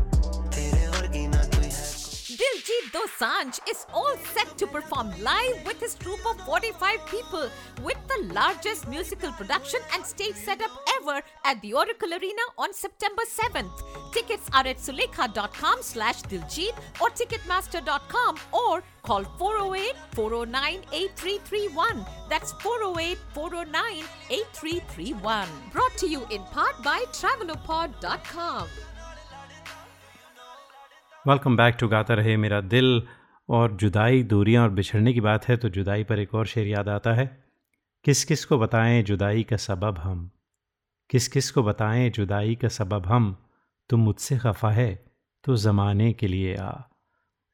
Diljit 2.50 2.94
Dosanjh 2.94 3.60
is 3.70 3.86
all 3.94 4.16
set 4.34 4.58
to 4.58 4.66
perform 4.68 5.12
live 5.22 5.66
with 5.66 5.80
his 5.80 5.94
troupe 5.96 6.26
of 6.26 6.40
45 6.46 7.06
people 7.06 7.50
with 7.84 7.98
the 8.08 8.34
largest 8.34 8.88
musical 8.88 9.32
production 9.34 9.80
and 9.94 10.04
stage 10.06 10.36
setup 10.36 10.72
ever 10.96 11.22
at 11.46 11.62
the 11.62 11.74
Oracle 11.74 12.12
Arena 12.12 12.42
on 12.58 12.74
September 12.74 13.22
7th. 13.28 13.84
Tickets 14.14 14.50
are 14.54 14.66
at 14.66 14.78
sulekha.com 14.78 15.78
slash 15.82 16.24
Diljit 16.24 16.74
or 17.00 17.10
ticketmaster.com 17.12 18.38
or 18.52 18.82
call 19.04 19.24
408-409-8331. 20.16 22.08
That's 22.30 22.54
408-409-8331. 22.54 25.48
Brought 25.72 25.98
to 25.98 26.08
you 26.08 26.26
in 26.32 26.42
part 26.46 26.82
by 26.84 27.04
travelopod.com. 27.12 28.68
Welcome 31.30 31.56
back 31.58 31.76
to 31.80 31.88
Gata 31.88 32.14
Rahe 32.14 32.36
Mera 32.38 32.60
दिल 32.62 33.04
और 33.50 33.72
जुदाई, 33.72 34.24
दूरियाँ 34.24 34.64
और 34.64 34.70
बिछड़ने 34.70 35.14
की 35.14 35.22
बात 35.22 35.48
है 35.48 35.58
तो 35.58 35.70
जुदाई 35.70 36.04
पर 36.04 36.20
एक 36.20 36.34
और 36.36 36.46
शेर 36.46 36.68
याद 36.68 36.88
आता 36.90 37.14
है। 37.14 37.26
किस 38.06 38.24
किस 38.26 38.46
को 38.46 38.58
बताएँ 38.60 39.02
जुदाई 39.04 39.44
का 39.44 39.58
सबब 39.58 39.98
हम? 39.98 40.32
किस 41.10 41.28
किस 41.28 41.52
को 41.52 41.64
बताएँ 41.64 42.10
जुदाई 42.10 42.56
का 42.56 42.68
सबब 42.68 43.06
हम? 43.06 43.36
तुम 43.90 44.00
मुझसे 44.00 44.38
खफा 44.38 44.72
है 44.72 45.06
तो 45.44 45.56
ज़माने 45.56 46.12
के 46.14 46.28
लिए 46.28 46.56
आ। 46.56 46.72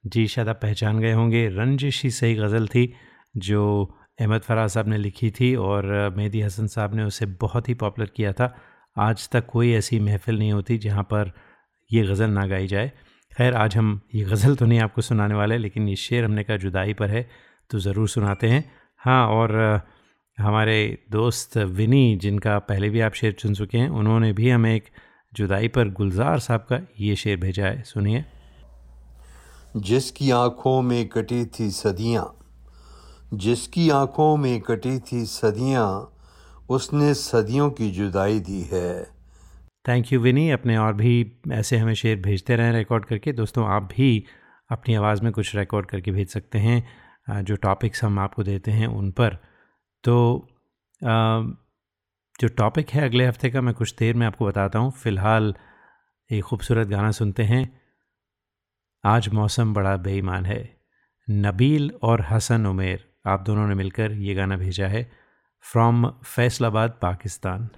जी, 0.06 0.28
शायद 0.28 0.50
आप 0.50 0.60
पहचान 0.62 1.00
गए 1.00 1.12
होंगे, 1.12 1.48
रंजिश 1.50 2.04
ही 2.04 2.12
सही 2.12 2.36
गज़ल 2.36 2.68
थी, 2.68 2.94
जो 3.38 3.96
अहमद 4.20 4.42
फराज 4.42 4.70
साहब 4.70 4.88
ने 4.88 4.98
लिखी 4.98 5.32
थी 5.32 5.56
और 5.56 6.14
मेहदी 6.18 6.42
हसन 6.42 6.68
साहब 6.68 6.96
ने 6.96 7.04
उसे 7.04 7.26
बहुत 7.26 7.70
ही 7.70 7.74
पॉपुलर 7.74 8.08
किया 8.08 8.34
था। 8.34 8.56
आज 8.98 9.30
तक 9.30 9.46
कोई 9.46 9.74
ऐसी 9.74 10.00
महफ़िल 10.00 10.40
नहीं 10.40 10.54
होती 10.54 10.78
जहाँ 10.78 11.04
पर 11.04 11.32
ये 11.92 12.04
गज़ल 12.04 12.30
ना 12.30 12.46
गाई 12.48 12.68
जाए। 12.68 12.92
खैर, 13.36 13.54
आज 13.54 13.76
हम 13.78 14.00
ये 14.16 14.24
गज़ल 14.26 14.56
तो 14.56 14.66
नहीं 14.66 14.80
आपको 14.80 15.02
सुनाने 15.02 15.36
वाले, 15.36 15.58
लेकिन 15.58 15.88
ये 15.90 15.96
शेर 15.96 16.24
हमने 16.24 16.44
कहा 16.44 16.58
जुदाई 16.58 16.94
पर 16.94 17.10
है 17.10 17.28
तो 17.72 17.80
ज़रूर 17.80 18.08
सुनाते 18.10 18.48
हैं। 18.48 18.64
हाँ 19.02 19.28
और 19.30 19.52
हमारे 20.38 20.78
दोस्त 21.12 21.58
विनी, 21.58 22.16
जिनका 22.16 22.58
पहले 22.62 22.90
भी 22.90 23.00
आप 23.02 23.14
शेर 23.14 23.32
चुन 23.34 23.54
चुके 23.54 23.78
हैं, 23.78 23.90
उन्होंने 23.90 24.32
भी 24.34 24.50
हमें 24.50 24.74
एक 24.76 24.86
जुदाई 25.34 25.68
पर 25.68 25.90
गुलजार 25.92 26.40
साहब 26.40 26.66
का 26.70 26.80
ये 27.00 27.16
शेर 27.16 27.38
भेजा 27.38 27.66
है। 27.66 27.82
सुनिए। 27.84 28.24
जिसकी 29.78 30.32
आँखों 30.32 30.82
में 30.82 31.08
कटी 31.08 31.46
थी 31.50 31.70
सदियाँ, 31.72 32.26
जिसकी 33.34 33.90
आँखों 33.92 34.36
में 34.38 34.60
कटी 34.62 34.98
थी 35.02 35.26
सदियाँ, 35.26 35.90
उसने 36.70 37.14
सदियों 37.16 37.70
की 37.72 37.92
जुदाई 37.92 38.40
दी 38.42 38.62
है। 38.72 39.15
थैंक 39.86 40.12
यू 40.14 40.20
विनी 40.20 40.50
अपने 40.50 40.78
और 40.78 40.94
भी 40.94 41.14
ऐसे 41.52 41.78
हमें 41.78 41.94
शेर 41.94 42.20
भेजते 42.22 42.56
रहें 42.56 42.72
रिकॉर्ड 42.74 43.06
करके। 43.06 43.32
दोस्तों, 43.34 43.68
आप 43.68 43.84
भी 43.96 44.26
अपनी 44.70 44.96
आवाज़ 44.96 45.22
में 45.24 45.32
कुछ 45.32 45.56
रिकॉर्ड 45.56 45.86
करके 45.86 46.12
भेज 46.12 46.30
सकते 46.30 46.60
हैं 46.60 47.44
जो 47.44 47.56
टॉपिक्स 47.56 48.04
हम 48.04 48.20
आपको 48.20 48.44
देते 48.44 48.72
हैं 48.72 48.88
उन 48.88 49.12
पर। 49.12 49.38
तो 50.04 50.48
जो 52.40 52.48
टॉपिक 52.48 52.90
है 52.90 53.04
अगले 53.06 53.26
हफ़्ते 53.26 53.50
का, 53.50 53.62
मैं 53.62 53.74
कुछ 53.74 53.96
देर 53.96 54.16
में 54.16 54.26
आपको 54.28 54.46
बताता 54.46 54.80
हूँ। 54.80 54.92
फ़िलहाल 54.94 55.54
एक 56.30 56.44
खूबसूरत 56.44 56.88
गाना 56.88 57.12
सुनते 57.12 57.44
हैं। 57.44 57.82
आज 59.04 59.30
मौसम 59.30 59.74
बड़ा 59.74 59.96
बेईमान 59.98 60.46
है। 60.46 60.78
नबील 61.28 61.92
और 62.04 62.26
हसन 62.30 62.66
उमेर, 62.66 63.06
आप 63.28 63.42
दोनों 63.42 63.68
ने 63.68 63.76
मिलकर 63.76 64.12
ये 64.12 64.34
गाना 64.34 64.58
भेजा 64.58 64.88
है। 64.88 65.10
फ्रॉम 65.66 66.08
फैसलाबाद, 66.26 67.00
पाकिस्तान। 67.02 67.70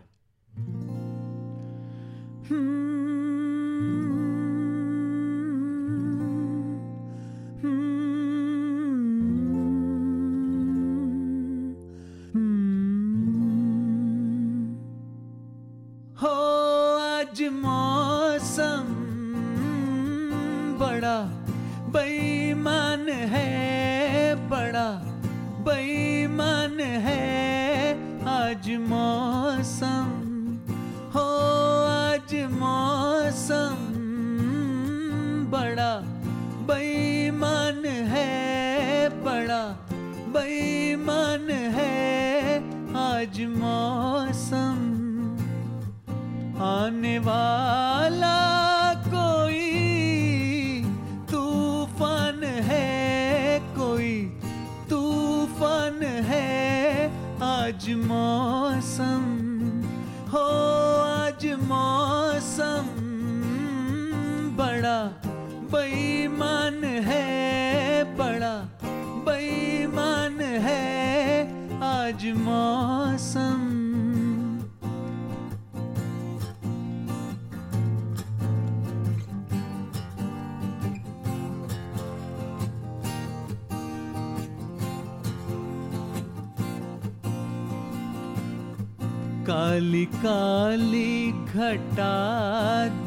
काली 90.28 91.32
घटा 91.32 92.16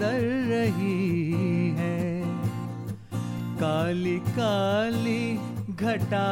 दर 0.01 0.23
रही 0.51 1.71
है। 1.71 2.23
काली 3.61 4.17
काली 4.29 5.35
घटा 5.75 6.31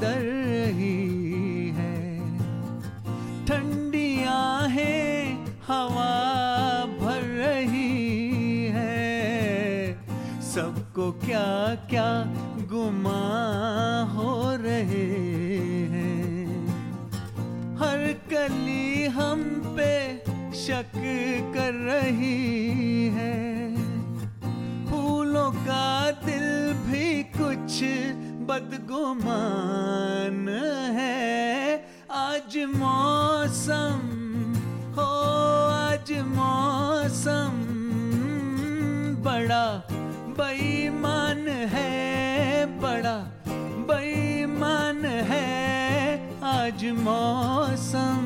दर 0.00 0.22
रही 0.46 1.68
है। 1.76 1.98
ठंडी 3.46 4.24
आहें 4.28 5.36
हवा 5.68 6.10
भर 7.00 7.20
रही 7.44 8.64
है। 8.66 9.92
सबको 10.54 11.10
क्या 11.26 11.46
क्या 11.90 12.10
गुमा 12.70 13.20
कली 18.32 19.04
हम 19.06 19.42
पे 19.78 19.92
शक 20.54 20.92
कर 21.54 21.72
रही 21.74 23.08
है। 23.08 23.36
फूलों 24.86 25.50
का 25.52 26.10
दिल 26.10 26.48
भी 26.86 27.22
कुछ 27.22 27.82
बदगुमान 28.50 30.48
है। 30.98 31.76
आज 32.10 32.58
मौसम, 32.74 33.98
हो 34.98 35.08
आज 35.70 36.12
मौसम 36.28 37.64
बड़ा 39.22 39.66
बेईमान 40.40 41.48
है, 41.48 42.66
बड़ा 42.80 43.18
बेईमान 43.90 45.04
है। 45.04 45.77
आज 46.48 46.84
मौसम 47.04 48.24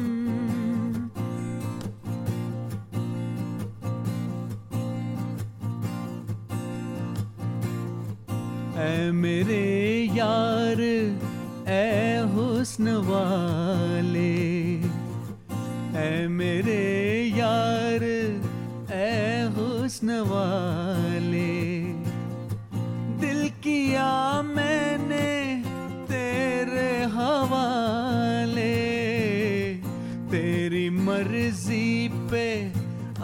ऐ 8.78 9.10
मेरे 9.22 9.64
यार 10.18 10.80
ऐ 11.72 12.22
हुस्न 12.34 12.94
वाले 13.08 14.30
ऐ 16.04 16.26
मेरे 16.38 16.80
यार 17.38 18.04
ऐ 18.92 19.44
हुस्न 19.58 20.20
वाले 20.30 20.91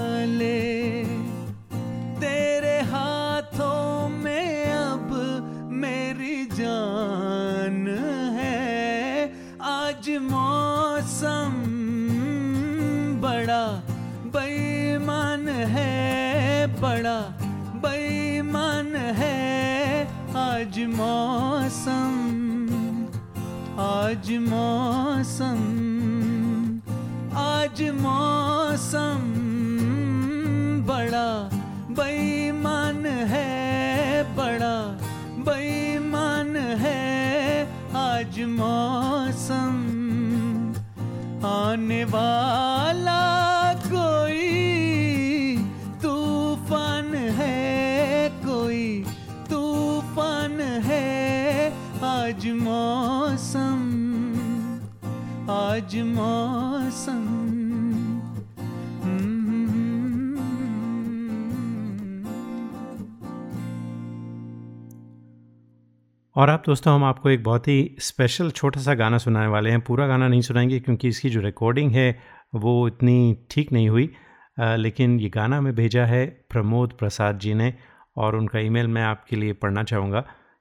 आज 20.59 20.79
मौसम 20.91 22.15
आज 23.79 24.31
मौसम 24.47 25.61
आज 27.41 27.81
मौसम 27.99 29.21
बड़ा 30.89 31.29
बेईमान 31.99 33.05
है, 33.31 34.23
बड़ा 34.35 34.75
बेईमान 35.47 36.55
है 36.83 37.63
आज 38.01 38.39
मौसम। 38.59 39.79
आने 41.47 42.03
वाला 42.03 43.19
आज 55.79 55.95
मौसम 55.97 57.25
और 66.35 66.49
आप 66.49 66.63
दोस्तों 66.65 66.95
हम 66.95 67.03
आपको 67.03 67.29
एक 67.29 67.43
बहुत 67.43 67.67
ही 67.67 67.95
स्पेशल 67.99 68.51
छोटा 68.51 68.81
सा 68.81 68.93
गाना 68.93 69.17
सुनाने 69.17 69.47
वाले 69.47 69.69
हैं। 69.69 69.81
पूरा 69.81 70.07
गाना 70.07 70.27
नहीं 70.27 70.41
सुनाएँगे 70.41 70.79
क्योंकि 70.79 71.07
इसकी 71.07 71.29
जो 71.29 71.41
रिकॉर्डिंग 71.41 71.91
है 71.91 72.19
वो 72.55 72.87
इतनी 72.87 73.37
ठीक 73.51 73.71
नहीं 73.71 73.89
हुई। 73.89 74.09
आ, 74.59 74.75
लेकिन 74.75 75.19
ये 75.19 75.29
गाना 75.29 75.57
हमें 75.57 75.75
भेजा 75.75 76.05
है 76.05 76.25
प्रमोद 76.49 76.93
प्रसाद 76.99 77.39
जी 77.39 77.53
ने 77.53 77.73
और 78.17 78.35
उनका 78.35 78.59
ईमेल 78.59 78.87
मैं 78.87 79.03
आपके 79.03 79.35
लिए 79.35 79.53
पढ़ना 79.53 79.83
चाहूँगा। 79.83 80.19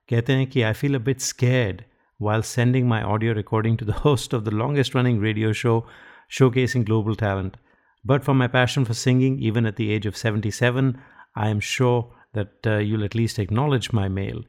कहते 0.09 0.33
हैं 0.33 0.47
कि 0.47 0.63
I 0.63 0.73
feel 0.73 0.95
a 0.95 0.99
bit 0.99 1.21
scared 1.21 1.83
while 2.19 2.43
sending 2.43 2.87
my 2.89 3.03
audio 3.03 3.33
recording 3.33 3.77
to 3.77 3.85
the 3.85 3.99
host 4.05 4.33
of 4.33 4.45
the 4.45 4.51
longest 4.51 4.95
running 4.95 5.19
radio 5.21 5.53
show 5.53 5.87
showcasing 6.31 6.85
global 6.85 7.15
talent. 7.15 7.57
But 8.05 8.25
for 8.25 8.35
my 8.35 8.49
passion 8.49 8.85
for 8.85 8.95
singing, 8.95 9.39
even 9.41 9.67
at 9.67 9.77
the 9.77 9.91
age 9.91 10.07
of 10.07 10.17
77, 10.17 11.01
I 11.37 11.49
am 11.49 11.61
sure 11.61 12.15
that 12.35 12.67
uh, 12.67 12.79
you'll 12.79 13.05
at 13.05 13.15
least 13.15 13.39
acknowledge 13.39 13.93
my 13.93 14.09
mail. 14.09 14.43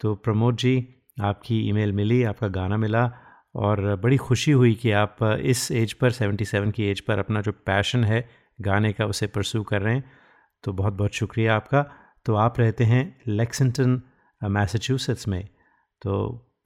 तो 0.00 0.14
प्रमोद 0.14 0.56
जी 0.56 0.74
आपकी 1.24 1.58
email 1.68 1.92
मिली 1.92 2.22
आपका 2.30 2.48
गाना 2.56 2.76
मिला 2.76 3.04
और 3.54 3.80
बड़ी 4.02 4.16
खुशी 4.16 4.52
हुई 4.52 4.74
कि 4.74 4.90
आप 5.02 5.22
इस 5.52 5.70
एज 5.72 5.92
पर 6.00 6.12
77 6.12 6.72
की 6.72 6.88
एज 6.90 7.00
पर 7.06 7.18
अपना 7.18 7.40
जो 7.42 7.52
पैशन 7.66 8.04
है 8.04 8.18
गाने 8.60 8.92
का 8.92 9.06
उसे 9.12 9.26
परसू 9.26 9.62
कर 9.70 9.82
रहे 9.82 9.94
हैं 9.94 10.04
तो 10.64 10.72
बहुत 10.72 10.92
बहुत 10.92 11.14
शुक्रिया 11.14 11.56
आपका 11.56 11.82
तो 12.26 12.34
आप 12.34 12.60
रहते 12.60 12.84
हैं 12.84 13.04
लेक्सिंगटन 13.28 14.00
मैसाचुसेट्स 14.44 15.28
में 15.28 15.42
तो 16.02 16.16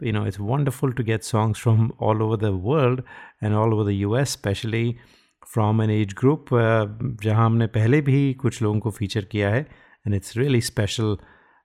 you 0.00 0.12
know 0.12 0.24
it's 0.24 0.38
wonderful 0.38 0.92
to 0.92 1.02
get 1.02 1.24
songs 1.24 1.58
from 1.58 1.92
all 1.98 2.22
over 2.22 2.36
the 2.36 2.52
world 2.68 3.02
and 3.40 3.54
all 3.54 3.74
over 3.74 3.84
the 3.84 3.96
US 4.06 4.28
especially 4.30 4.98
from 5.46 5.80
an 5.80 5.90
age 5.90 6.14
group 6.14 6.52
uh, 6.52 6.86
जहाँ 7.24 7.46
हमने 7.46 7.66
पहले 7.76 8.00
भी 8.00 8.32
कुछ 8.42 8.62
लोगों 8.62 8.80
को 8.80 8.90
फीचर 8.90 9.24
किया 9.24 9.50
है 9.50 9.66
and 10.06 10.14
it's 10.14 10.36
really 10.36 10.60
special 10.60 11.16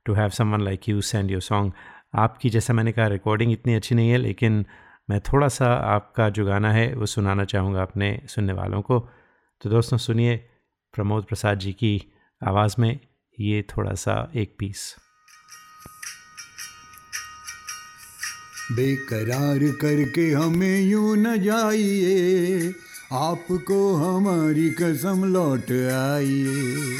to 0.06 0.14
have 0.14 0.34
someone 0.34 0.66
like 0.70 0.88
you 0.88 1.02
send 1.12 1.36
your 1.36 1.44
song 1.52 1.72
आपकी 2.16 2.50
जैसा 2.50 2.74
मैंने 2.74 2.92
कहा 2.92 3.08
रिकॉर्डिंग 3.08 3.52
इतनी 3.52 3.74
अच्छी 3.76 3.96
नहीं 3.96 4.10
है 4.10 4.18
लेकिन 4.18 4.66
मैं 5.10 5.20
थोड़ा 5.22 5.48
सा 5.48 5.74
आपका 5.96 6.30
जो 6.30 6.46
गाना 6.46 6.72
है 6.74 6.94
वो 6.96 7.06
सुनाना 7.06 7.46
चाहूँगा 7.46 7.82
अपने 7.82 8.10
सुनने 8.30 8.54
वालों 8.54 8.82
को 8.82 9.00
तो 9.62 9.70
दोस्तों 9.70 9.98
सुनिए 9.98 10.36
प्रमोद 10.94 11.26
प्रसाद 11.26 11.60
जी 11.60 11.74
की 11.74 11.94
आवाज़ 12.48 12.76
में 12.80 13.00
ये 13.40 13.62
थोड़ा 13.78 13.94
सा 14.04 14.16
एक 14.36 14.56
पीस 14.60 14.96
बेकरार 18.72 19.60
करके 19.60 20.32
हमें 20.32 20.82
यूँ 20.82 21.18
न 21.18 21.38
जाइए। 21.38 22.74
आपको 23.14 23.96
हमारी 23.96 24.70
कसम 24.70 25.24
लौट 25.26 25.72
आइए। 25.92 26.98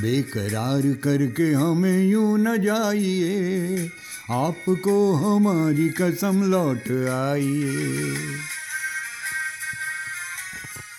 बेकरार 0.00 0.92
करके 1.04 1.52
हमें 1.52 2.04
यूँ 2.04 2.38
न 2.38 2.56
जाइए। 2.56 3.88
आपको 4.30 5.12
हमारी 5.12 5.88
कसम 5.88 6.42
लौट 6.50 6.90
आइए। 7.10 8.16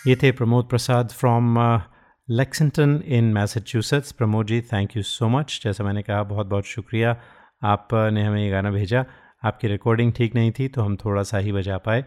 ये 0.08 0.16
थे 0.16 0.32
Pramod 0.32 0.66
Prasad 0.66 1.10
from 1.10 1.58
Lexington 2.30 3.04
in 3.06 3.24
Massachusetts 3.24 4.12
Pramod 4.12 4.48
ji 4.48 4.62
thank 4.62 4.98
you 4.98 5.04
so 5.04 5.30
much 5.30 5.62
जैसा 5.64 5.84
मैंने 5.84 6.02
कहा 6.02 6.24
बहुत 6.24 6.48
बहुत 6.48 6.66
शुक्रिया 6.66 7.22
आपने 7.64 8.24
हमें 8.24 8.44
ये 8.44 8.50
गाना 8.50 8.72
भेजा। 8.72 9.06
आपकी 9.44 9.68
रिकॉर्डिंग 9.68 10.14
ठीक 10.14 10.36
नहीं 10.36 10.52
थी 10.52 10.68
तो 10.68 10.82
हम 10.82 10.96
थोड़ा 10.96 11.24
सा 11.24 11.38
ही 11.38 11.52
बजा 11.52 11.78
पाए। 11.78 12.06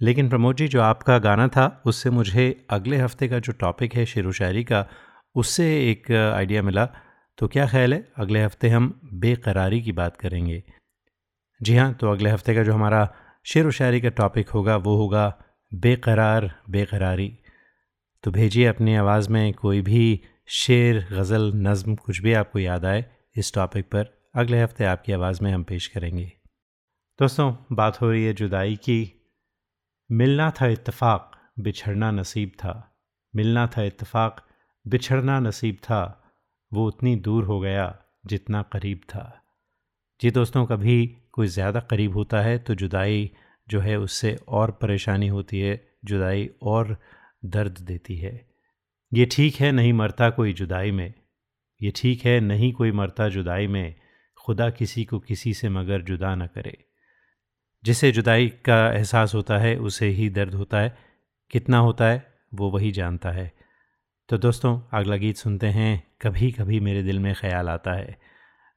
लेकिन 0.00 0.28
प्रमोद 0.28 0.56
जी, 0.56 0.68
जो 0.68 0.80
आपका 0.80 1.18
गाना 1.18 1.48
था, 1.48 1.82
उससे 1.86 2.10
मुझे 2.10 2.66
अगले 2.70 2.96
हफ़्ते 2.96 3.28
का 3.28 3.38
जो 3.38 3.52
टॉपिक 3.52 3.94
है, 3.94 4.06
शेर 4.06 4.26
व 4.26 4.32
शायरी 4.32 4.64
का, 4.64 4.86
उससे 5.34 5.90
एक 5.90 6.12
आइडिया 6.12 6.62
मिला। 6.62 6.88
तो 7.38 7.48
क्या 7.48 7.66
ख्याल 7.66 7.94
है? 7.94 8.12
अगले 8.16 8.42
हफ़्ते 8.42 8.68
हम 8.68 9.00
बेकरारी 9.14 9.82
की 9.82 9.92
बात 9.92 10.16
करेंगे। 10.16 10.62
जी 11.62 11.76
हाँ 11.76 11.94
तो 11.94 12.12
अगले 12.12 12.30
हफ़्ते 12.30 12.54
का 12.54 12.62
जो 12.62 12.72
हमारा 12.72 13.14
शेर 13.44 13.66
व 13.66 13.70
शायरी 13.70 14.00
का 14.00 14.08
टॉपिक 14.08 14.48
होगा, 14.48 14.76
वो 14.76 14.96
होगा 14.96 15.38
बेकरार, 15.74 16.50
बेकरारी। 16.70 17.38
तो 18.24 18.30
भेजिए 18.30 18.66
अपनी 18.66 18.94
आवाज़ 18.94 19.30
में 19.30 19.52
कोई 19.54 19.80
भी 19.82 20.20
शेर, 20.48 21.06
गज़ल, 21.12 21.52
नज़म, 21.54 21.94
कुछ 21.94 22.20
भी 22.20 22.32
आपको 22.32 22.58
याद 22.58 22.84
आए, 22.84 23.04
इस 23.36 23.54
टॉपिक 23.54 23.84
पर 23.84 24.28
अगले 24.34 24.62
हफ़्ते 24.62 24.84
आपकी 24.84 25.12
आवाज़ 25.12 25.42
में 25.42 25.52
हम 25.52 25.62
पेश 25.62 25.86
करेंगे। 25.86 26.32
दोस्तों, 27.18 27.52
बात 27.72 28.00
हो 28.00 28.10
रही 28.10 28.24
है 28.24 28.32
जुदाई 28.32 28.76
की। 28.76 29.12
मिलना 30.10 30.50
था 30.50 30.66
इत्तेफाक, 30.66 31.30
बिछड़ना 31.58 32.10
नसीब 32.10 32.48
था। 32.48 32.74
मिलना 33.34 33.66
था 33.66 33.82
इत्तेफाक, 33.82 34.36
बिछड़ना 34.86 35.40
नसीब 35.40 35.76
था। 35.76 36.00
वो 36.72 36.86
उतनी 36.86 37.16
दूर 37.16 37.44
हो 37.44 37.58
गया 37.60 37.86
जितना 38.26 38.62
करीब 38.62 39.00
था। 39.08 39.42
जी 40.20 40.30
दोस्तों, 40.30 40.64
कभी 40.66 41.06
कोई 41.32 41.46
ज़्यादा 41.46 41.80
करीब 41.80 42.14
होता 42.14 42.40
है 42.40 42.58
तो 42.58 42.74
जुदाई 42.74 43.30
जो 43.68 43.80
है 43.80 43.98
उससे 43.98 44.36
और 44.48 44.70
परेशानी 44.70 45.28
होती 45.28 45.60
है, 45.60 45.88
जुदाई 46.04 46.50
और 46.62 46.96
दर्द 47.44 47.78
देती 47.80 48.16
है। 48.16 48.48
ये 49.12 49.26
ठीक 49.26 49.54
है 49.54 49.72
नहीं 49.72 49.92
मरता 49.92 50.30
कोई 50.30 50.52
जुदाई 50.52 50.90
में। 50.90 51.14
ये 51.80 51.92
ठीक 51.96 52.24
है 52.24 52.40
नहीं 52.40 52.72
कोई 52.72 52.92
मरता 52.92 53.28
जुदाई 53.28 53.66
में। 53.66 53.94
खुदा 54.36 54.70
किसी 54.70 55.04
को 55.04 55.18
किसी 55.18 55.54
से 55.54 55.68
मगर 55.68 56.02
जुदा 56.02 56.34
न 56.34 56.46
करे। 56.46 56.84
जिसे 57.84 58.12
जुदाई 58.12 58.48
का 58.48 58.92
एहसास 58.92 59.34
होता 59.34 59.58
है, 59.58 59.76
उसे 59.76 60.08
ही 60.08 60.30
दर्द 60.30 60.54
होता 60.54 60.78
है। 60.78 60.98
कितना 61.50 61.78
होता 61.78 62.04
है, 62.04 62.26
वो 62.54 62.70
वही 62.70 62.92
जानता 62.92 63.30
है। 63.30 63.52
तो 64.28 64.38
दोस्तों, 64.38 64.80
अगला 64.92 65.16
गीत 65.16 65.36
सुनते 65.36 65.66
हैं। 65.66 66.06
कभी 66.22 66.52
कभी 66.52 66.80
मेरे 66.80 67.02
दिल 67.02 67.18
में 67.18 67.34
ख्याल 67.34 67.68
आता 67.68 67.92
है। 67.92 68.18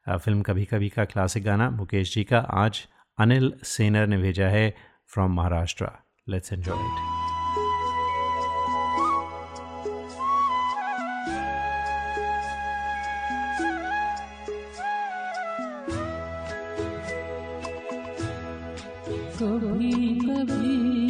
फ़िल्म 0.10 0.42
कभी 0.42 0.66
कभी 0.66 0.90
का 0.90 1.06
क्लासिक 1.06 1.44
गाना 1.44 1.70
मुकेश 1.70 2.14
जी 2.14 2.24
का 2.24 2.40
आज 2.40 2.88
अनिल 3.20 3.54
सेनर 3.64 4.08
ने 4.08 4.18
भेजा 4.18 4.48
है 4.48 4.76
from 5.08 5.34
Maharashtra 5.34 5.88
let's 6.30 6.54
enjoy 6.54 6.76
it 6.76 7.21
कभी 19.42 19.92
कभी 20.22 21.01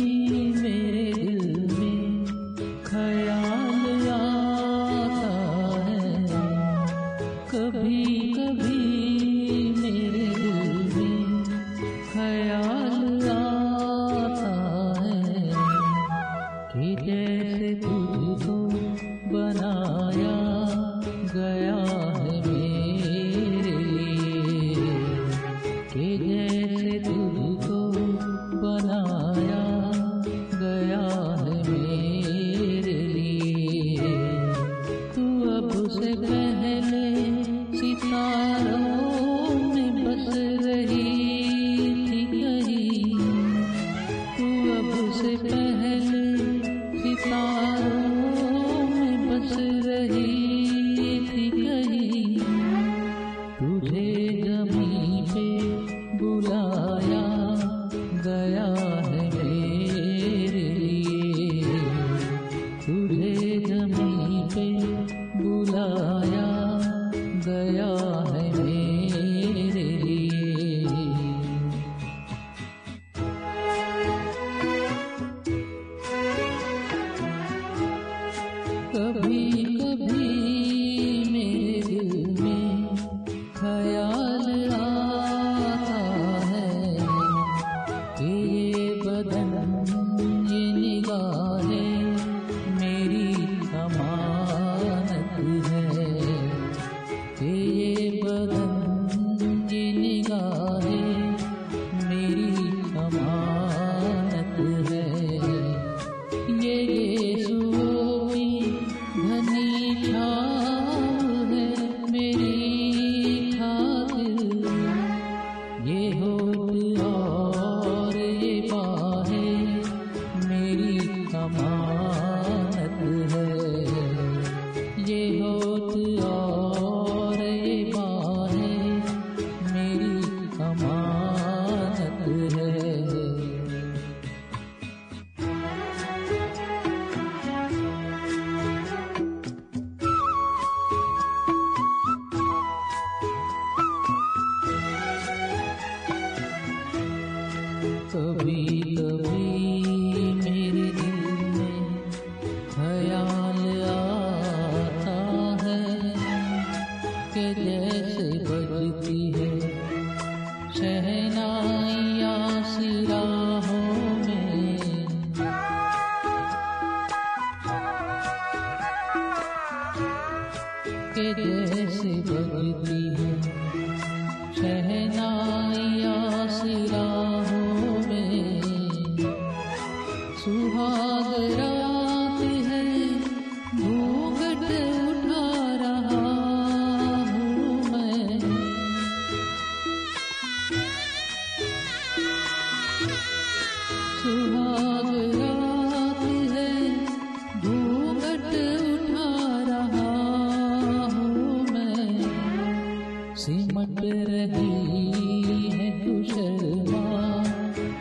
है 204.06 205.90
तू 206.06 206.24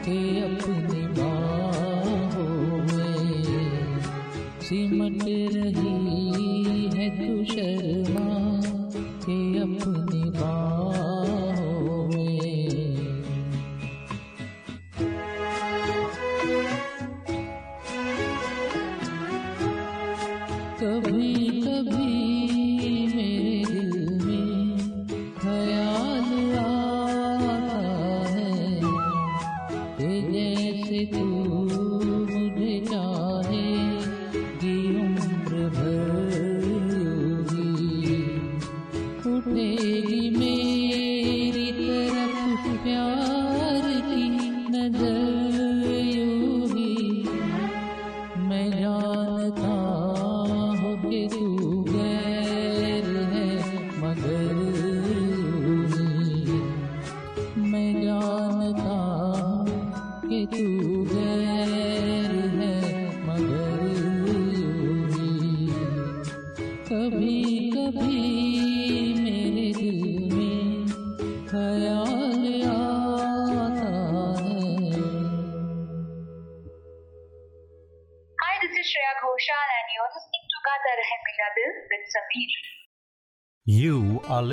के 0.04 0.40
अपनी 0.40 1.02
में। 2.86 4.02
सिमट 4.60 5.19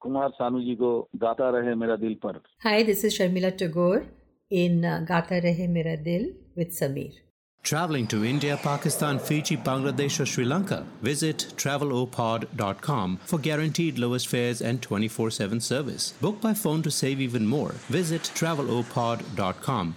कुमार 0.00 0.30
सानू 0.38 0.60
जी 0.64 0.74
को 0.82 0.90
गाता 1.24 1.50
रहे 1.58 1.74
मेरा 1.82 1.96
दिल 2.06 2.14
पर 2.24 2.40
Hi, 2.64 2.82
this 2.82 3.04
is 3.04 3.18
Sharmila 3.18 3.56
Tagore 3.56 4.02
in 4.50 4.84
uh, 4.84 5.04
Gata 5.08 5.40
Rahe 5.46 5.68
Mera 5.68 5.96
Dil 5.96 6.28
with 6.56 6.76
Sameer. 6.80 7.14
Traveling 7.62 8.06
to 8.06 8.24
India, 8.24 8.56
Pakistan, 8.62 9.18
Fiji, 9.18 9.56
Bangladesh, 9.56 10.20
or 10.20 10.26
Sri 10.26 10.44
Lanka? 10.44 10.86
Visit 11.02 11.46
travelopod.com 11.56 13.16
for 13.24 13.38
guaranteed 13.40 13.98
lowest 13.98 14.28
fares 14.28 14.62
and 14.62 14.80
24 14.80 15.30
7 15.32 15.60
service. 15.60 16.12
Book 16.20 16.40
by 16.40 16.54
phone 16.54 16.82
to 16.82 16.90
save 16.92 17.20
even 17.20 17.46
more. 17.46 17.72
Visit 17.88 18.30
travelopod.com. 18.36 19.96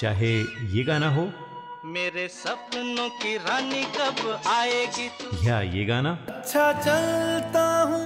चाहे 0.00 0.32
ये 0.74 0.82
गाना 0.84 1.08
हो 1.14 1.30
मेरे 1.94 2.26
सपनों 2.28 3.08
की 3.22 3.36
रानी 3.48 3.82
कब 3.96 4.40
आएगी 4.46 5.08
तू 5.20 5.36
या 5.46 5.60
ये 5.74 5.84
गाना 5.90 6.10
अच्छा 6.28 6.72
चलता 6.86 7.64
हूँ 7.90 8.02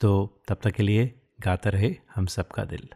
तो 0.00 0.42
तब 0.48 0.56
तक 0.62 0.70
के 0.70 0.82
लिए 0.82 1.20
गाता 1.40 1.70
रहे 1.70 1.94
हम 2.14 2.26
सबका 2.26 2.64
दिल। 2.64 2.88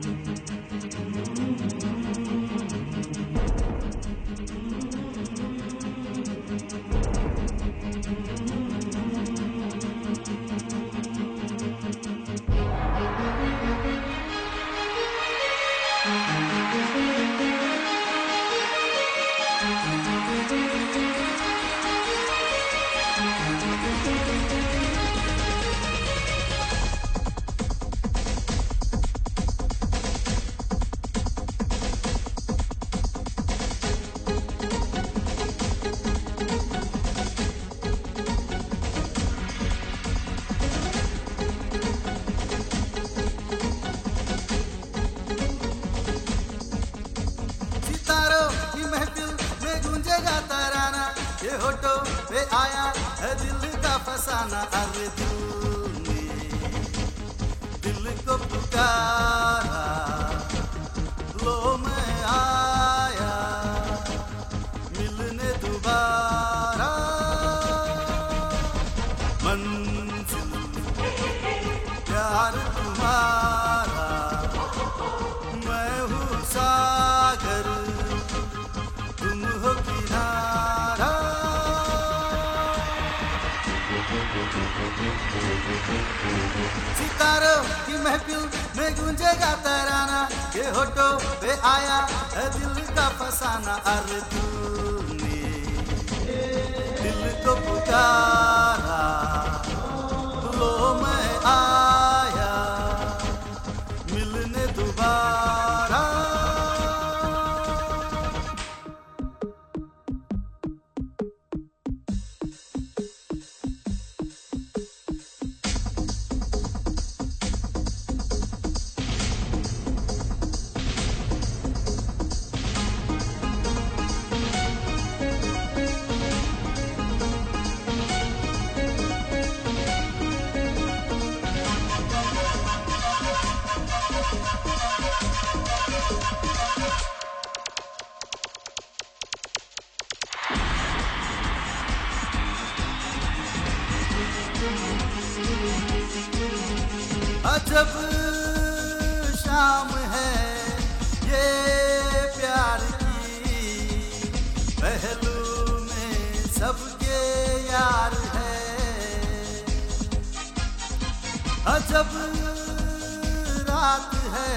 अजब 162.03 163.69
रात 163.69 164.11
है 164.33 164.53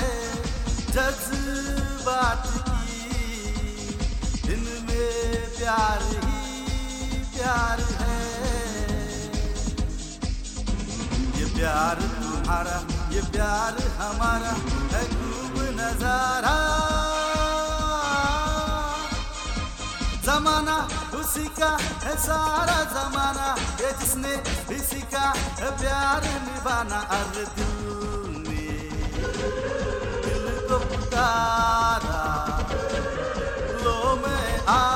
जज्बात 0.95 2.45
की। 2.67 3.01
दिन 4.47 4.65
में 4.87 5.13
प्यार 5.59 6.03
ही 6.25 6.41
प्यार 7.35 7.79
है। 8.01 8.21
ये 11.39 11.47
प्यार 11.55 11.97
तुम्हारा, 12.17 12.79
ये 13.15 13.23
प्यार 13.33 13.75
हमारा 14.01 14.55
है 14.93 15.03
खूब 15.11 15.55
नज़ारा। 15.81 16.57
जमाना 20.27 20.79
उसी 21.17 21.47
का 21.59 21.71
है 22.05 22.15
सारा 22.19 22.79
जमाना। 22.95 23.49
ये 23.81 23.91
जिसने 24.01 24.35
भी 24.69 24.79
है 25.15 25.71
प्यार 25.81 26.25
निभाना 26.45 27.01
अर 27.17 27.35
दिल 27.57 27.75
ने 28.47 28.67
दिल 30.25 30.45
को 30.69 30.79
पुकारा 30.91 32.23
लो 33.85 33.97
मैं 34.23 34.45
आया 34.77 34.96